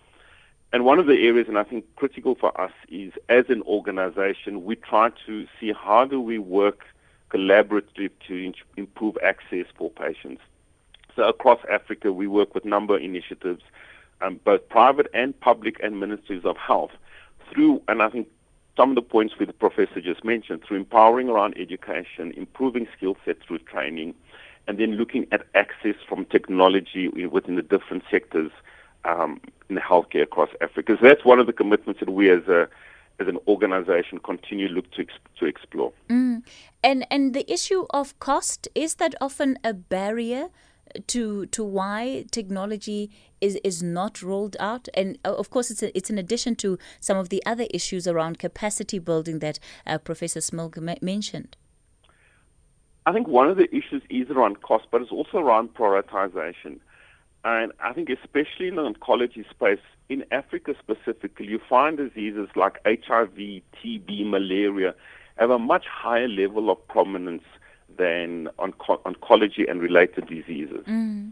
And 0.71 0.85
one 0.85 0.97
of 0.97 1.05
the 1.05 1.27
areas, 1.27 1.47
and 1.47 1.59
I 1.59 1.63
think 1.63 1.85
critical 1.97 2.33
for 2.33 2.59
us, 2.59 2.71
is 2.89 3.13
as 3.29 3.45
an 3.49 3.61
organization, 3.63 4.65
we 4.65 4.75
try 4.75 5.11
to 5.27 5.45
see 5.59 5.71
how 5.71 6.05
do 6.05 6.19
we 6.19 6.39
work 6.39 6.83
collaboratively 7.29 8.09
to 8.27 8.53
improve 8.75 9.15
access 9.23 9.67
for 9.77 9.91
patients. 9.91 10.41
So 11.15 11.23
across 11.27 11.59
Africa, 11.69 12.11
we 12.11 12.25
work 12.25 12.55
with 12.55 12.65
number 12.65 12.95
of 12.95 13.03
initiatives, 13.03 13.61
um, 14.21 14.39
both 14.43 14.67
private 14.69 15.07
and 15.13 15.39
public 15.39 15.79
and 15.83 15.99
ministries 15.99 16.43
of 16.43 16.57
health 16.57 16.91
through, 17.51 17.83
and 17.87 18.01
I 18.01 18.09
think 18.09 18.27
some 18.75 18.89
of 18.89 18.95
the 18.95 19.01
points 19.01 19.35
that 19.39 19.45
the 19.45 19.53
professor 19.53 20.01
just 20.01 20.23
mentioned 20.23 20.63
through 20.63 20.77
empowering 20.77 21.29
around 21.29 21.55
education, 21.57 22.31
improving 22.35 22.87
skill 22.95 23.15
set 23.23 23.37
through 23.45 23.59
training, 23.59 24.15
and 24.67 24.77
then 24.79 24.93
looking 24.93 25.27
at 25.31 25.45
access 25.53 25.95
from 26.07 26.25
technology 26.25 27.07
within 27.07 27.55
the 27.55 27.61
different 27.61 28.03
sectors 28.09 28.51
um, 29.05 29.39
in 29.69 29.75
healthcare 29.77 30.23
across 30.23 30.49
Africa. 30.61 30.97
So 30.99 31.07
that's 31.07 31.25
one 31.25 31.39
of 31.39 31.47
the 31.47 31.53
commitments 31.53 31.99
that 31.99 32.09
we 32.09 32.29
as 32.29 32.47
a 32.47 32.67
as 33.19 33.27
an 33.27 33.37
organization 33.47 34.19
continue 34.19 34.67
look 34.67 34.89
to 34.91 35.05
to 35.39 35.45
explore. 35.45 35.93
Mm. 36.09 36.43
And 36.83 37.05
and 37.11 37.33
the 37.33 37.51
issue 37.51 37.85
of 37.91 38.17
cost 38.19 38.67
is 38.73 38.95
that 38.95 39.13
often 39.21 39.59
a 39.63 39.73
barrier 39.73 40.49
to 41.07 41.45
to 41.47 41.63
why 41.63 42.25
technology 42.31 43.11
is 43.41 43.57
is 43.63 43.81
not 43.83 44.21
rolled 44.21 44.55
out. 44.59 44.87
And 44.93 45.17
uh, 45.25 45.33
of 45.35 45.49
course 45.49 45.71
it's 45.71 45.83
a, 45.83 45.95
it's 45.97 46.09
in 46.09 46.17
addition 46.17 46.55
to 46.57 46.77
some 46.99 47.17
of 47.17 47.29
the 47.29 47.43
other 47.45 47.65
issues 47.73 48.07
around 48.07 48.39
capacity 48.39 48.99
building 48.99 49.39
that 49.39 49.59
uh, 49.85 49.97
professor 49.97 50.39
smilg 50.39 50.79
ma- 50.81 50.95
mentioned. 51.01 51.57
I 53.05 53.11
think 53.11 53.27
one 53.27 53.49
of 53.49 53.57
the 53.57 53.67
issues 53.75 54.01
is 54.09 54.29
around 54.29 54.61
cost 54.61 54.85
but 54.91 55.01
it's 55.01 55.11
also 55.11 55.37
around 55.37 55.73
prioritization. 55.73 56.79
And 57.45 57.73
I 57.81 57.91
think 57.91 58.09
especially 58.09 58.69
in 58.69 58.75
the 58.75 58.83
oncology 58.83 59.49
space 59.49 59.83
in 60.09 60.23
Africa 60.31 60.75
specifically 60.79 61.47
you 61.47 61.59
find 61.69 61.97
diseases 61.97 62.47
like 62.55 62.79
HIV 62.85 63.35
TB 63.35 64.29
malaria 64.29 64.95
have 65.37 65.49
a 65.49 65.59
much 65.59 65.85
higher 65.85 66.27
level 66.27 66.69
of 66.69 66.87
prominence 66.87 67.43
than 67.97 68.49
onco- 68.59 69.01
oncology 69.03 69.69
and 69.69 69.81
related 69.81 70.27
diseases. 70.27 70.85
Mm. 70.87 71.31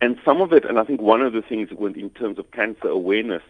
And 0.00 0.18
some 0.24 0.40
of 0.40 0.52
it, 0.52 0.64
and 0.64 0.78
I 0.78 0.84
think 0.84 1.00
one 1.00 1.22
of 1.22 1.32
the 1.32 1.42
things 1.42 1.70
in 1.70 2.10
terms 2.10 2.38
of 2.38 2.50
cancer 2.50 2.88
awareness, 2.88 3.42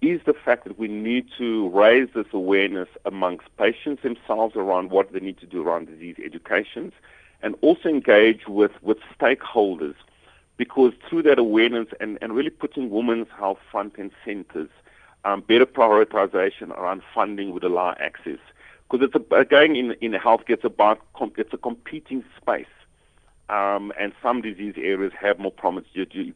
is 0.00 0.20
the 0.24 0.32
fact 0.32 0.64
that 0.64 0.78
we 0.78 0.88
need 0.88 1.26
to 1.36 1.68
raise 1.68 2.08
this 2.14 2.26
awareness 2.32 2.88
amongst 3.04 3.54
patients 3.58 4.02
themselves 4.02 4.56
around 4.56 4.90
what 4.90 5.12
they 5.12 5.20
need 5.20 5.38
to 5.38 5.46
do 5.46 5.62
around 5.62 5.86
disease 5.86 6.16
education 6.24 6.92
and 7.42 7.54
also 7.60 7.88
engage 7.88 8.48
with, 8.48 8.72
with 8.82 8.98
stakeholders 9.18 9.94
because 10.56 10.92
through 11.08 11.22
that 11.22 11.38
awareness 11.38 11.88
and, 12.00 12.18
and 12.22 12.34
really 12.34 12.50
putting 12.50 12.90
women's 12.90 13.28
health 13.38 13.58
front 13.70 13.94
and 13.98 14.10
centers, 14.24 14.68
um, 15.24 15.42
better 15.42 15.66
prioritization 15.66 16.70
around 16.70 17.02
funding 17.14 17.52
would 17.52 17.64
allow 17.64 17.94
access 17.98 18.38
because 18.90 19.08
it's 19.12 19.14
a, 19.14 19.34
again 19.36 19.76
in 19.76 19.92
in 20.00 20.12
healthcare 20.12 20.50
it's 20.50 20.64
about 20.64 21.00
it's 21.36 21.52
a 21.52 21.58
competing 21.58 22.24
space. 22.40 22.66
Um, 23.48 23.92
and 23.98 24.12
some 24.22 24.42
disease 24.42 24.74
areas 24.76 25.12
have 25.20 25.40
more 25.40 25.50
promise 25.50 25.84
due 25.92 26.04
to 26.04 26.32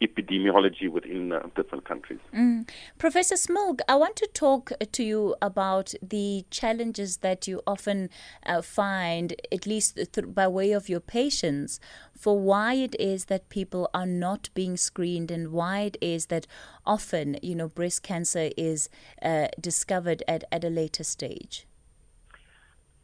epidemiology 0.00 0.88
within 0.88 1.32
uh, 1.32 1.48
different 1.56 1.84
countries. 1.84 2.20
Mm. 2.32 2.68
Professor 2.96 3.34
Smilg, 3.34 3.80
I 3.88 3.96
want 3.96 4.14
to 4.16 4.28
talk 4.28 4.70
to 4.92 5.02
you 5.02 5.34
about 5.42 5.94
the 6.00 6.44
challenges 6.52 7.16
that 7.18 7.48
you 7.48 7.60
often 7.66 8.08
uh, 8.46 8.62
find, 8.62 9.34
at 9.50 9.66
least 9.66 9.96
th- 9.96 10.32
by 10.32 10.46
way 10.46 10.70
of 10.70 10.88
your 10.88 11.00
patients, 11.00 11.80
for 12.16 12.38
why 12.38 12.74
it 12.74 12.94
is 13.00 13.24
that 13.24 13.48
people 13.48 13.90
are 13.92 14.06
not 14.06 14.48
being 14.54 14.76
screened 14.76 15.32
and 15.32 15.50
why 15.50 15.80
it 15.80 15.96
is 16.00 16.26
that 16.26 16.46
often, 16.86 17.36
you 17.42 17.56
know, 17.56 17.66
breast 17.66 18.04
cancer 18.04 18.50
is 18.56 18.88
uh, 19.22 19.48
discovered 19.60 20.22
at, 20.28 20.44
at 20.52 20.62
a 20.62 20.70
later 20.70 21.02
stage. 21.02 21.66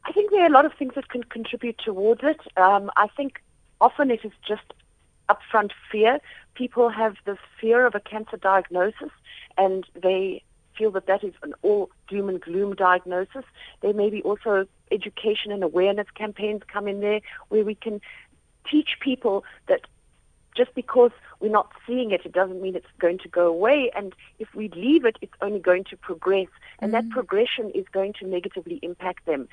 I 0.04 0.12
think 0.12 0.30
there 0.30 0.42
are 0.42 0.46
a 0.46 0.52
lot 0.52 0.66
of 0.66 0.72
things 0.74 0.94
that 0.94 1.08
can 1.08 1.22
contribute 1.24 1.78
towards 1.78 2.20
it. 2.22 2.40
Um, 2.56 2.90
I 2.96 3.08
think 3.16 3.42
often 3.80 4.10
it 4.10 4.24
is 4.24 4.32
just 4.46 4.72
upfront 5.28 5.70
fear. 5.90 6.20
People 6.54 6.90
have 6.90 7.16
this 7.24 7.38
fear 7.60 7.86
of 7.86 7.94
a 7.94 8.00
cancer 8.00 8.36
diagnosis 8.36 9.10
and 9.56 9.86
they 9.94 10.42
feel 10.76 10.90
that 10.90 11.06
that 11.06 11.24
is 11.24 11.32
an 11.42 11.54
all 11.62 11.90
doom 12.08 12.28
and 12.28 12.40
gloom 12.40 12.74
diagnosis. 12.74 13.44
There 13.80 13.94
may 13.94 14.10
be 14.10 14.22
also 14.22 14.66
education 14.90 15.52
and 15.52 15.62
awareness 15.62 16.08
campaigns 16.14 16.62
come 16.66 16.88
in 16.88 17.00
there 17.00 17.20
where 17.48 17.64
we 17.64 17.74
can 17.74 18.00
teach 18.70 18.96
people 19.00 19.44
that 19.68 19.82
just 20.56 20.74
because 20.74 21.10
we're 21.40 21.50
not 21.50 21.72
seeing 21.84 22.12
it, 22.12 22.24
it 22.24 22.32
doesn't 22.32 22.62
mean 22.62 22.76
it's 22.76 22.86
going 23.00 23.18
to 23.18 23.28
go 23.28 23.48
away. 23.48 23.90
And 23.96 24.14
if 24.38 24.54
we 24.54 24.68
leave 24.68 25.04
it, 25.04 25.16
it's 25.20 25.32
only 25.40 25.58
going 25.58 25.82
to 25.84 25.96
progress. 25.96 26.46
And 26.78 26.90
mm. 26.90 26.92
that 26.92 27.10
progression 27.10 27.70
is 27.70 27.86
going 27.92 28.12
to 28.20 28.26
negatively 28.26 28.78
impact 28.82 29.26
them 29.26 29.48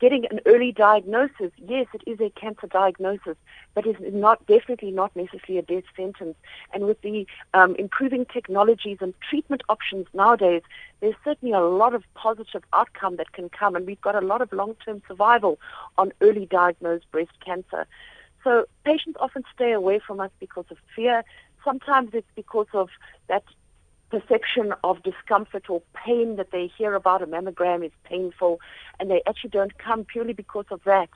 getting 0.00 0.24
an 0.30 0.40
early 0.46 0.72
diagnosis, 0.72 1.52
yes, 1.58 1.86
it 1.92 2.02
is 2.06 2.18
a 2.20 2.30
cancer 2.30 2.66
diagnosis, 2.66 3.36
but 3.74 3.86
it's 3.86 4.00
not 4.00 4.44
definitely 4.46 4.90
not 4.90 5.14
necessarily 5.14 5.58
a 5.58 5.62
death 5.62 5.84
sentence. 5.94 6.36
And 6.72 6.86
with 6.86 7.00
the 7.02 7.26
um, 7.52 7.76
improving 7.76 8.24
technologies 8.24 8.98
and 9.00 9.14
treatment 9.28 9.62
options 9.68 10.06
nowadays, 10.14 10.62
there's 11.00 11.14
certainly 11.22 11.54
a 11.54 11.60
lot 11.60 11.94
of 11.94 12.02
positive 12.14 12.62
outcome 12.72 13.16
that 13.16 13.32
can 13.32 13.50
come, 13.50 13.76
and 13.76 13.86
we've 13.86 14.00
got 14.00 14.14
a 14.14 14.26
lot 14.26 14.40
of 14.40 14.52
long-term 14.52 15.02
survival 15.06 15.58
on 15.98 16.12
early 16.22 16.46
diagnosed 16.46 17.10
breast 17.12 17.32
cancer. 17.44 17.86
So 18.42 18.64
patients 18.84 19.18
often 19.20 19.44
stay 19.54 19.72
away 19.72 19.98
from 19.98 20.18
us 20.18 20.30
because 20.40 20.64
of 20.70 20.78
fear. 20.96 21.24
Sometimes 21.62 22.10
it's 22.14 22.26
because 22.34 22.68
of 22.72 22.88
that 23.28 23.44
perception 24.10 24.74
of 24.84 25.02
discomfort 25.02 25.70
or 25.70 25.82
pain 25.94 26.36
that 26.36 26.50
they 26.50 26.66
hear 26.76 26.94
about 26.94 27.22
a 27.22 27.26
mammogram 27.26 27.84
is 27.84 27.92
painful, 28.04 28.60
and 28.98 29.10
they 29.10 29.22
actually 29.26 29.50
don't 29.50 29.78
come 29.78 30.04
purely 30.04 30.32
because 30.32 30.66
of 30.70 30.82
that. 30.84 31.08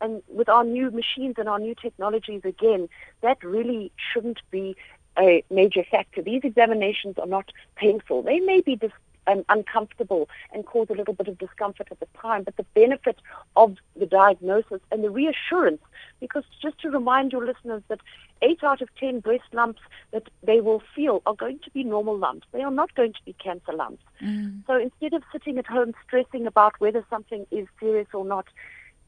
And 0.00 0.22
with 0.28 0.48
our 0.48 0.64
new 0.64 0.90
machines 0.90 1.36
and 1.38 1.48
our 1.48 1.58
new 1.58 1.74
technologies, 1.74 2.42
again, 2.44 2.88
that 3.22 3.42
really 3.42 3.92
shouldn't 3.96 4.40
be 4.50 4.76
a 5.18 5.44
major 5.50 5.84
factor. 5.84 6.22
These 6.22 6.42
examinations 6.44 7.18
are 7.18 7.26
not 7.26 7.52
painful. 7.76 8.22
They 8.22 8.40
may 8.40 8.60
be 8.60 8.76
dis- 8.76 8.90
um, 9.26 9.44
uncomfortable 9.48 10.28
and 10.52 10.66
cause 10.66 10.88
a 10.90 10.94
little 10.94 11.14
bit 11.14 11.28
of 11.28 11.38
discomfort 11.38 11.88
at 11.90 12.00
the 12.00 12.08
time, 12.20 12.42
but 12.42 12.56
the 12.56 12.66
benefit 12.74 13.18
of 13.56 13.76
the 13.96 14.06
diagnosis 14.06 14.80
and 14.90 15.04
the 15.04 15.10
reassurance, 15.10 15.80
because 16.20 16.44
just 16.60 16.78
to 16.80 16.90
remind 16.90 17.32
your 17.32 17.44
listeners 17.44 17.82
that 17.88 18.00
eight 18.42 18.62
out 18.62 18.82
of 18.82 18.88
ten 18.96 19.20
breast 19.20 19.44
lumps 19.52 19.80
that 20.12 20.24
they 20.42 20.60
will 20.60 20.82
feel 20.94 21.22
are 21.26 21.34
going 21.34 21.58
to 21.60 21.70
be 21.70 21.84
normal 21.84 22.16
lumps. 22.16 22.46
They 22.52 22.62
are 22.62 22.70
not 22.70 22.94
going 22.94 23.12
to 23.12 23.24
be 23.24 23.34
cancer 23.34 23.72
lumps. 23.72 24.02
Mm. 24.20 24.66
So 24.66 24.78
instead 24.78 25.14
of 25.14 25.22
sitting 25.32 25.58
at 25.58 25.66
home 25.66 25.94
stressing 26.06 26.46
about 26.46 26.80
whether 26.80 27.04
something 27.08 27.46
is 27.50 27.66
serious 27.78 28.08
or 28.12 28.24
not, 28.24 28.46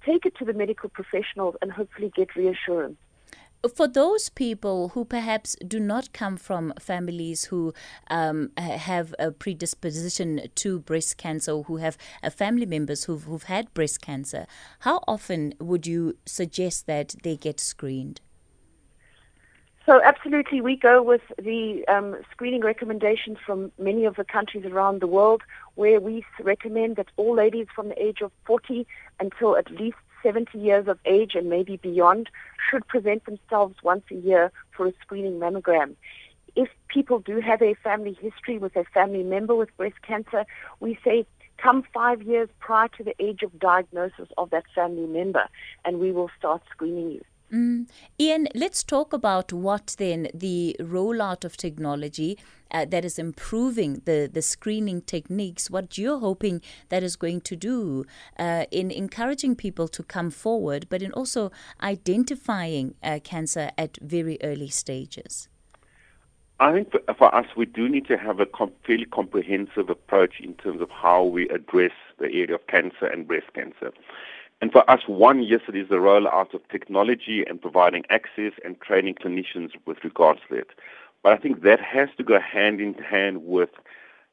take 0.04 0.26
it 0.26 0.36
to 0.36 0.44
the 0.44 0.52
medical 0.52 0.88
professionals 0.88 1.56
and 1.60 1.72
hopefully 1.72 2.12
get 2.14 2.36
reassurance 2.36 2.96
for 3.68 3.88
those 3.88 4.28
people 4.28 4.90
who 4.90 5.04
perhaps 5.04 5.56
do 5.66 5.80
not 5.80 6.12
come 6.12 6.36
from 6.36 6.72
families 6.78 7.44
who 7.46 7.72
um, 8.10 8.50
have 8.56 9.14
a 9.18 9.30
predisposition 9.30 10.48
to 10.54 10.80
breast 10.80 11.16
cancer 11.16 11.62
who 11.62 11.76
have 11.78 11.96
uh, 12.22 12.30
family 12.30 12.66
members 12.66 13.04
who've, 13.04 13.24
who've 13.24 13.44
had 13.44 13.72
breast 13.74 14.00
cancer, 14.00 14.46
how 14.80 15.02
often 15.06 15.54
would 15.58 15.86
you 15.86 16.16
suggest 16.26 16.86
that 16.86 17.14
they 17.22 17.36
get 17.36 17.60
screened? 17.60 18.20
So, 19.86 20.00
absolutely, 20.02 20.62
we 20.62 20.76
go 20.76 21.02
with 21.02 21.20
the 21.36 21.84
um, 21.88 22.16
screening 22.30 22.62
recommendations 22.62 23.36
from 23.44 23.70
many 23.78 24.06
of 24.06 24.16
the 24.16 24.24
countries 24.24 24.64
around 24.64 25.02
the 25.02 25.06
world, 25.06 25.42
where 25.74 26.00
we 26.00 26.24
recommend 26.40 26.96
that 26.96 27.08
all 27.18 27.34
ladies 27.34 27.66
from 27.74 27.90
the 27.90 28.02
age 28.02 28.22
of 28.22 28.32
40 28.46 28.86
until 29.20 29.58
at 29.58 29.70
least 29.70 29.98
70 30.24 30.58
years 30.58 30.88
of 30.88 30.98
age 31.04 31.36
and 31.36 31.48
maybe 31.48 31.76
beyond 31.76 32.28
should 32.68 32.88
present 32.88 33.24
themselves 33.26 33.76
once 33.84 34.02
a 34.10 34.16
year 34.16 34.50
for 34.76 34.88
a 34.88 34.92
screening 35.00 35.38
mammogram. 35.38 35.94
If 36.56 36.68
people 36.88 37.20
do 37.20 37.40
have 37.40 37.62
a 37.62 37.74
family 37.74 38.18
history 38.20 38.58
with 38.58 38.74
a 38.74 38.84
family 38.92 39.22
member 39.22 39.54
with 39.54 39.76
breast 39.76 40.02
cancer, 40.02 40.44
we 40.80 40.98
say 41.04 41.26
come 41.58 41.84
five 41.94 42.22
years 42.22 42.48
prior 42.58 42.88
to 42.96 43.04
the 43.04 43.14
age 43.22 43.42
of 43.42 43.58
diagnosis 43.58 44.28
of 44.38 44.50
that 44.50 44.64
family 44.74 45.06
member, 45.06 45.46
and 45.84 46.00
we 46.00 46.10
will 46.10 46.30
start 46.36 46.62
screening 46.72 47.12
you. 47.12 47.22
Mm. 47.54 47.88
Ian, 48.18 48.48
let's 48.52 48.82
talk 48.82 49.12
about 49.12 49.52
what 49.52 49.94
then 49.98 50.26
the 50.34 50.74
rollout 50.80 51.44
of 51.44 51.56
technology 51.56 52.36
uh, 52.72 52.84
that 52.86 53.04
is 53.04 53.16
improving 53.16 54.02
the, 54.06 54.28
the 54.32 54.42
screening 54.42 55.02
techniques, 55.02 55.70
what 55.70 55.96
you're 55.96 56.18
hoping 56.18 56.60
that 56.88 57.04
is 57.04 57.14
going 57.14 57.40
to 57.42 57.54
do 57.54 58.06
uh, 58.40 58.64
in 58.72 58.90
encouraging 58.90 59.54
people 59.54 59.86
to 59.86 60.02
come 60.02 60.32
forward, 60.32 60.86
but 60.88 61.00
in 61.00 61.12
also 61.12 61.52
identifying 61.80 62.96
uh, 63.04 63.20
cancer 63.22 63.70
at 63.78 63.98
very 64.02 64.36
early 64.42 64.68
stages. 64.68 65.48
I 66.58 66.72
think 66.72 66.90
for, 66.90 67.14
for, 67.14 67.32
us, 67.32 67.46
we 67.56 67.66
do 67.66 67.88
need 67.88 68.06
to 68.08 68.16
have 68.16 68.40
a 68.40 68.46
com- 68.46 68.72
fairly 68.84 69.04
comprehensive 69.04 69.90
approach 69.90 70.40
in 70.40 70.54
terms 70.54 70.80
of 70.80 70.90
how 70.90 71.22
we 71.22 71.48
address 71.50 71.92
the 72.18 72.26
area 72.26 72.56
of 72.56 72.66
cancer 72.66 73.06
and 73.06 73.28
breast 73.28 73.52
cancer. 73.54 73.92
And 74.60 74.72
for 74.72 74.88
us, 74.90 75.02
one, 75.06 75.42
yes, 75.42 75.60
it 75.68 75.76
is 75.76 75.88
the 75.88 75.96
rollout 75.96 76.54
of 76.54 76.66
technology 76.68 77.44
and 77.46 77.60
providing 77.60 78.04
access 78.08 78.52
and 78.64 78.80
training 78.80 79.16
clinicians 79.16 79.72
with 79.84 80.02
regards 80.04 80.40
to 80.48 80.54
it. 80.54 80.70
But 81.22 81.32
I 81.32 81.36
think 81.36 81.62
that 81.62 81.80
has 81.80 82.08
to 82.16 82.22
go 82.22 82.38
hand 82.38 82.80
in 82.80 82.94
hand 82.94 83.44
with 83.44 83.70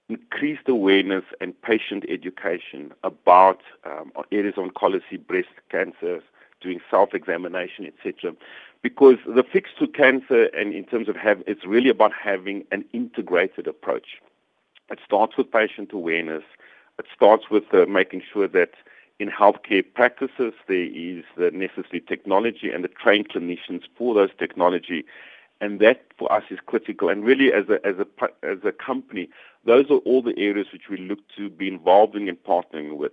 increased 0.09 0.67
awareness 0.67 1.23
and 1.39 1.59
patient 1.61 2.05
education 2.09 2.91
about 3.03 3.61
um, 3.85 4.11
areas 4.31 4.55
of 4.57 4.65
oncology, 4.65 5.25
breast 5.25 5.47
cancer, 5.69 6.21
doing 6.59 6.79
self-examination, 6.89 7.85
etc. 7.85 8.35
Because 8.81 9.17
the 9.25 9.43
fix 9.43 9.69
to 9.79 9.87
cancer, 9.87 10.45
and 10.57 10.73
in 10.73 10.83
terms 10.83 11.07
of 11.07 11.15
have, 11.15 11.41
it's 11.47 11.65
really 11.65 11.89
about 11.89 12.11
having 12.13 12.65
an 12.71 12.83
integrated 12.93 13.67
approach. 13.67 14.21
It 14.89 14.99
starts 15.05 15.37
with 15.37 15.51
patient 15.51 15.93
awareness. 15.93 16.43
It 16.99 17.05
starts 17.15 17.49
with 17.49 17.63
uh, 17.73 17.85
making 17.85 18.23
sure 18.31 18.47
that 18.49 18.71
in 19.21 19.29
healthcare 19.29 19.85
practices, 19.93 20.53
there 20.67 20.89
is 21.09 21.23
the 21.37 21.51
necessary 21.51 22.01
technology 22.07 22.71
and 22.71 22.83
the 22.83 22.87
trained 22.87 23.29
clinicians 23.29 23.83
for 23.95 24.15
those 24.15 24.31
technology. 24.39 25.05
And 25.61 25.79
that 25.79 26.07
for 26.17 26.31
us 26.31 26.43
is 26.49 26.57
critical. 26.65 27.07
And 27.07 27.23
really, 27.23 27.53
as 27.53 27.65
a, 27.69 27.85
as 27.85 27.97
a, 27.99 28.07
as 28.43 28.57
a 28.65 28.71
company, 28.71 29.29
those 29.63 29.85
are 29.91 30.01
all 30.07 30.23
the 30.23 30.37
areas 30.39 30.67
which 30.73 30.89
we 30.89 30.97
look 30.97 31.19
to 31.37 31.51
be 31.51 31.67
involving 31.67 32.27
and 32.29 32.43
partnering 32.43 32.97
with. 32.97 33.11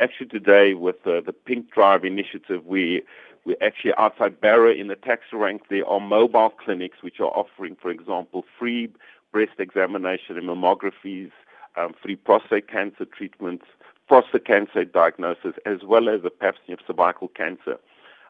Actually, 0.00 0.26
today, 0.26 0.74
with 0.74 1.06
uh, 1.06 1.20
the 1.20 1.32
Pink 1.32 1.70
Drive 1.70 2.04
initiative, 2.04 2.66
we, 2.66 3.02
we're 3.44 3.56
actually 3.62 3.94
outside 3.96 4.40
Bara 4.40 4.72
in 4.72 4.88
the 4.88 4.96
tax 4.96 5.22
rank. 5.32 5.62
There 5.70 5.86
are 5.86 6.00
mobile 6.00 6.50
clinics 6.50 6.98
which 7.00 7.20
are 7.20 7.30
offering, 7.42 7.76
for 7.80 7.92
example, 7.92 8.44
free 8.58 8.90
breast 9.30 9.60
examination 9.60 10.36
and 10.36 10.48
mammographies, 10.48 11.30
um, 11.76 11.94
free 12.02 12.16
prostate 12.16 12.66
cancer 12.66 13.04
treatments, 13.04 13.66
prostate 14.08 14.44
cancer 14.44 14.84
diagnosis 14.84 15.54
as 15.64 15.82
well 15.82 16.08
as 16.08 16.20
a 16.24 16.30
pap 16.30 16.56
of 16.68 16.78
cervical 16.86 17.28
cancer. 17.28 17.78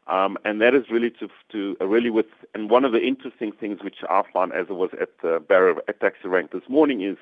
Um, 0.07 0.37
and 0.45 0.61
that 0.61 0.75
is 0.75 0.91
really 0.91 1.11
to, 1.11 1.29
to 1.53 1.77
uh, 1.81 1.87
really 1.87 2.11
with, 2.11 2.27
and 2.55 2.69
one 2.69 2.85
of 2.85 2.93
the 2.93 3.01
interesting 3.01 3.53
things 3.53 3.83
which 3.83 3.97
I 4.09 4.23
found 4.33 4.53
as 4.53 4.67
I 4.69 4.75
was 4.75 4.91
at 5.01 5.09
the 5.23 5.43
Bara 5.49 5.77
at 5.89 6.01
Taxi 6.01 6.29
Rank 6.29 6.53
this 6.53 6.69
morning 6.69 7.01
is, 7.01 7.17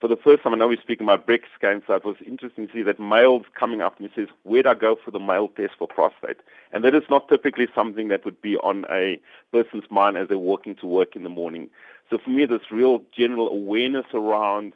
for 0.00 0.08
the 0.08 0.16
first 0.16 0.42
time, 0.42 0.52
I 0.52 0.56
know 0.56 0.66
we're 0.66 0.80
speaking 0.80 1.06
about 1.06 1.26
breast 1.26 1.44
cancer, 1.60 1.94
it 1.94 2.04
was 2.04 2.16
interesting 2.26 2.66
to 2.66 2.72
see 2.72 2.82
that 2.82 2.98
males 2.98 3.44
coming 3.54 3.82
up 3.82 4.00
and 4.00 4.10
says, 4.16 4.26
where'd 4.42 4.66
I 4.66 4.74
go 4.74 4.96
for 4.96 5.12
the 5.12 5.20
male 5.20 5.46
test 5.46 5.74
for 5.78 5.86
prostate? 5.86 6.38
And 6.72 6.82
that 6.82 6.94
is 6.94 7.04
not 7.08 7.28
typically 7.28 7.68
something 7.72 8.08
that 8.08 8.24
would 8.24 8.40
be 8.42 8.56
on 8.56 8.84
a 8.90 9.20
person's 9.52 9.88
mind 9.90 10.16
as 10.16 10.26
they're 10.26 10.38
walking 10.38 10.74
to 10.76 10.86
work 10.86 11.14
in 11.14 11.22
the 11.22 11.28
morning. 11.28 11.70
So 12.10 12.18
for 12.18 12.30
me, 12.30 12.46
this 12.46 12.72
real 12.72 13.02
general 13.16 13.48
awareness 13.48 14.06
around 14.12 14.72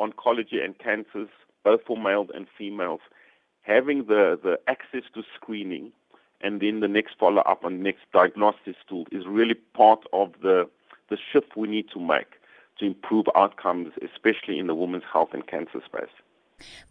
oncology 0.00 0.64
and 0.64 0.78
cancers 0.78 1.28
both 1.66 1.80
for 1.84 1.96
males 1.96 2.28
and 2.32 2.46
females, 2.56 3.00
having 3.62 4.06
the, 4.06 4.38
the 4.40 4.56
access 4.68 5.02
to 5.12 5.22
screening 5.34 5.90
and 6.40 6.60
then 6.60 6.78
the 6.78 6.86
next 6.86 7.14
follow 7.18 7.42
up 7.42 7.64
and 7.64 7.82
next 7.82 8.02
diagnostics 8.12 8.78
tool 8.88 9.04
is 9.10 9.24
really 9.26 9.54
part 9.74 10.04
of 10.12 10.30
the, 10.42 10.68
the 11.10 11.16
shift 11.32 11.56
we 11.56 11.66
need 11.66 11.86
to 11.92 11.98
make 11.98 12.34
to 12.78 12.86
improve 12.86 13.26
outcomes, 13.34 13.92
especially 14.00 14.60
in 14.60 14.68
the 14.68 14.76
women's 14.76 15.02
health 15.12 15.30
and 15.32 15.48
cancer 15.48 15.80
space. 15.84 16.14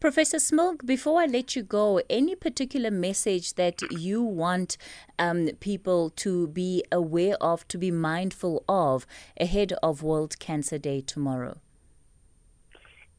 Professor 0.01 0.37
Smilg, 0.37 0.85
before 0.85 1.21
I 1.21 1.25
let 1.25 1.55
you 1.55 1.63
go, 1.63 2.01
any 2.09 2.35
particular 2.35 2.91
message 2.91 3.53
that 3.53 3.81
you 3.91 4.21
want 4.21 4.75
um, 5.17 5.51
people 5.61 6.09
to 6.17 6.47
be 6.49 6.83
aware 6.91 7.35
of, 7.39 7.65
to 7.69 7.77
be 7.77 7.91
mindful 7.91 8.65
of 8.67 9.07
ahead 9.39 9.71
of 9.81 10.03
World 10.03 10.37
Cancer 10.37 10.77
Day 10.77 10.99
tomorrow? 10.99 11.61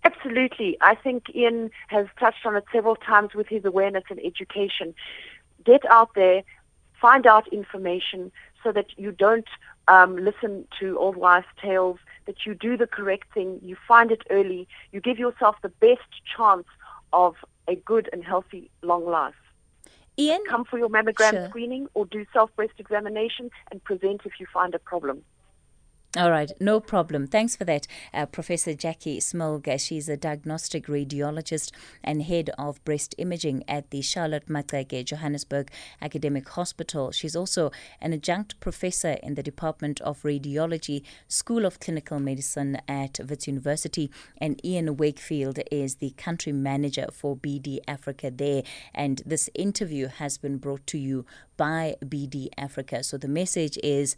Absolutely. 0.07 0.77
I 0.81 0.95
think 0.95 1.35
Ian 1.35 1.71
has 1.89 2.07
touched 2.19 2.47
on 2.47 2.55
it 2.55 2.65
several 2.73 2.97
times 2.97 3.35
with 3.35 3.49
his 3.49 3.65
awareness 3.65 4.05
and 4.09 4.21
education. 4.25 4.95
Get 5.65 5.85
out 5.91 6.11
there, 6.15 6.43
find 7.01 7.27
out 7.27 7.53
information 7.53 8.31
so 8.63 8.71
that 8.73 8.87
you 8.97 9.11
don't 9.11 9.49
um, 9.89 10.17
listen 10.17 10.67
to 10.79 10.97
old 10.99 11.17
wives' 11.17 11.47
tales, 11.61 11.99
that 12.27 12.47
you 12.47 12.55
do 12.55 12.77
the 12.77 12.87
correct 12.87 13.35
thing, 13.35 13.61
you 13.63 13.77
find 13.89 14.13
it 14.13 14.23
early, 14.31 14.69
you 14.93 15.01
give 15.01 15.19
yourself 15.19 15.57
the 15.63 15.69
best 15.69 16.11
chance 16.37 16.67
of 17.13 17.35
a 17.67 17.75
good 17.75 18.09
and 18.13 18.23
healthy 18.25 18.71
long 18.83 19.05
life. 19.05 19.35
Ian? 20.19 20.43
Come 20.49 20.65
for 20.65 20.79
your 20.79 20.89
mammogram 20.89 21.33
sure. 21.33 21.49
screening 21.49 21.89
or 21.95 22.07
do 22.07 22.25
self 22.33 22.55
breast 22.55 22.75
examination 22.79 23.51
and 23.71 23.83
present 23.83 24.23
if 24.25 24.39
you 24.39 24.47
find 24.53 24.75
a 24.75 24.79
problem. 24.79 25.23
All 26.17 26.31
right, 26.31 26.51
no 26.59 26.81
problem. 26.81 27.27
Thanks 27.27 27.57
for 27.57 27.67
that, 27.67 27.87
uh, 28.15 28.25
Professor 28.25 28.73
Jackie 28.73 29.19
Smilg. 29.21 29.69
She's 29.79 30.09
a 30.09 30.17
diagnostic 30.17 30.87
radiologist 30.87 31.73
and 32.03 32.23
head 32.23 32.49
of 32.57 32.83
breast 32.87 33.15
imaging 33.19 33.65
at 33.69 33.91
the 33.91 34.01
Charlotte 34.01 34.49
Maxeke 34.49 35.05
Johannesburg 35.05 35.71
Academic 36.01 36.49
Hospital. 36.49 37.11
She's 37.11 37.37
also 37.37 37.71
an 38.01 38.15
adjunct 38.15 38.59
professor 38.61 39.19
in 39.23 39.35
the 39.35 39.43
Department 39.43 40.01
of 40.01 40.23
Radiology, 40.23 41.03
School 41.29 41.67
of 41.67 41.81
Clinical 41.81 42.19
Medicine 42.19 42.79
at 42.89 43.21
Wits 43.29 43.47
University. 43.47 44.11
And 44.39 44.65
Ian 44.65 44.97
Wakefield 44.97 45.59
is 45.71 45.97
the 45.97 46.15
country 46.17 46.53
manager 46.53 47.09
for 47.13 47.37
BD 47.37 47.81
Africa 47.87 48.31
there. 48.35 48.63
And 48.95 49.21
this 49.27 49.51
interview 49.55 50.07
has 50.07 50.39
been 50.39 50.57
brought 50.57 50.87
to 50.87 50.99
you 50.99 51.27
by 51.59 51.97
BD 52.03 52.49
Africa. 52.57 53.03
So 53.03 53.19
the 53.19 53.29
message 53.29 53.79
is 53.83 54.17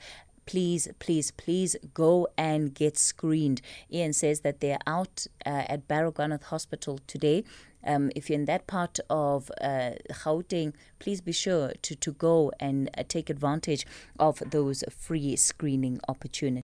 please, 0.49 0.89
please, 0.99 1.31
please 1.33 1.77
go 1.93 2.27
and 2.39 2.73
get 2.73 2.97
screened. 2.97 3.61
Ian 3.93 4.15
says 4.15 4.41
that 4.41 4.61
they're 4.61 4.79
out 4.87 5.27
uh, 5.45 5.65
at 5.69 5.87
Baragwanath 5.87 6.45
Hospital 6.45 6.99
today. 7.07 7.45
Um, 7.87 8.11
if 8.17 8.31
you're 8.31 8.39
in 8.39 8.47
that 8.47 8.67
part 8.67 8.99
of 9.11 9.51
uh, 9.61 9.91
Gauteng, 10.11 10.73
please 10.99 11.21
be 11.21 11.33
sure 11.33 11.73
to, 11.83 11.95
to 11.95 12.13
go 12.13 12.51
and 12.59 12.89
uh, 12.97 13.03
take 13.07 13.29
advantage 13.29 13.87
of 14.19 14.43
those 14.51 14.85
free 14.91 15.37
screening 15.37 16.01
opportunities. 16.09 16.57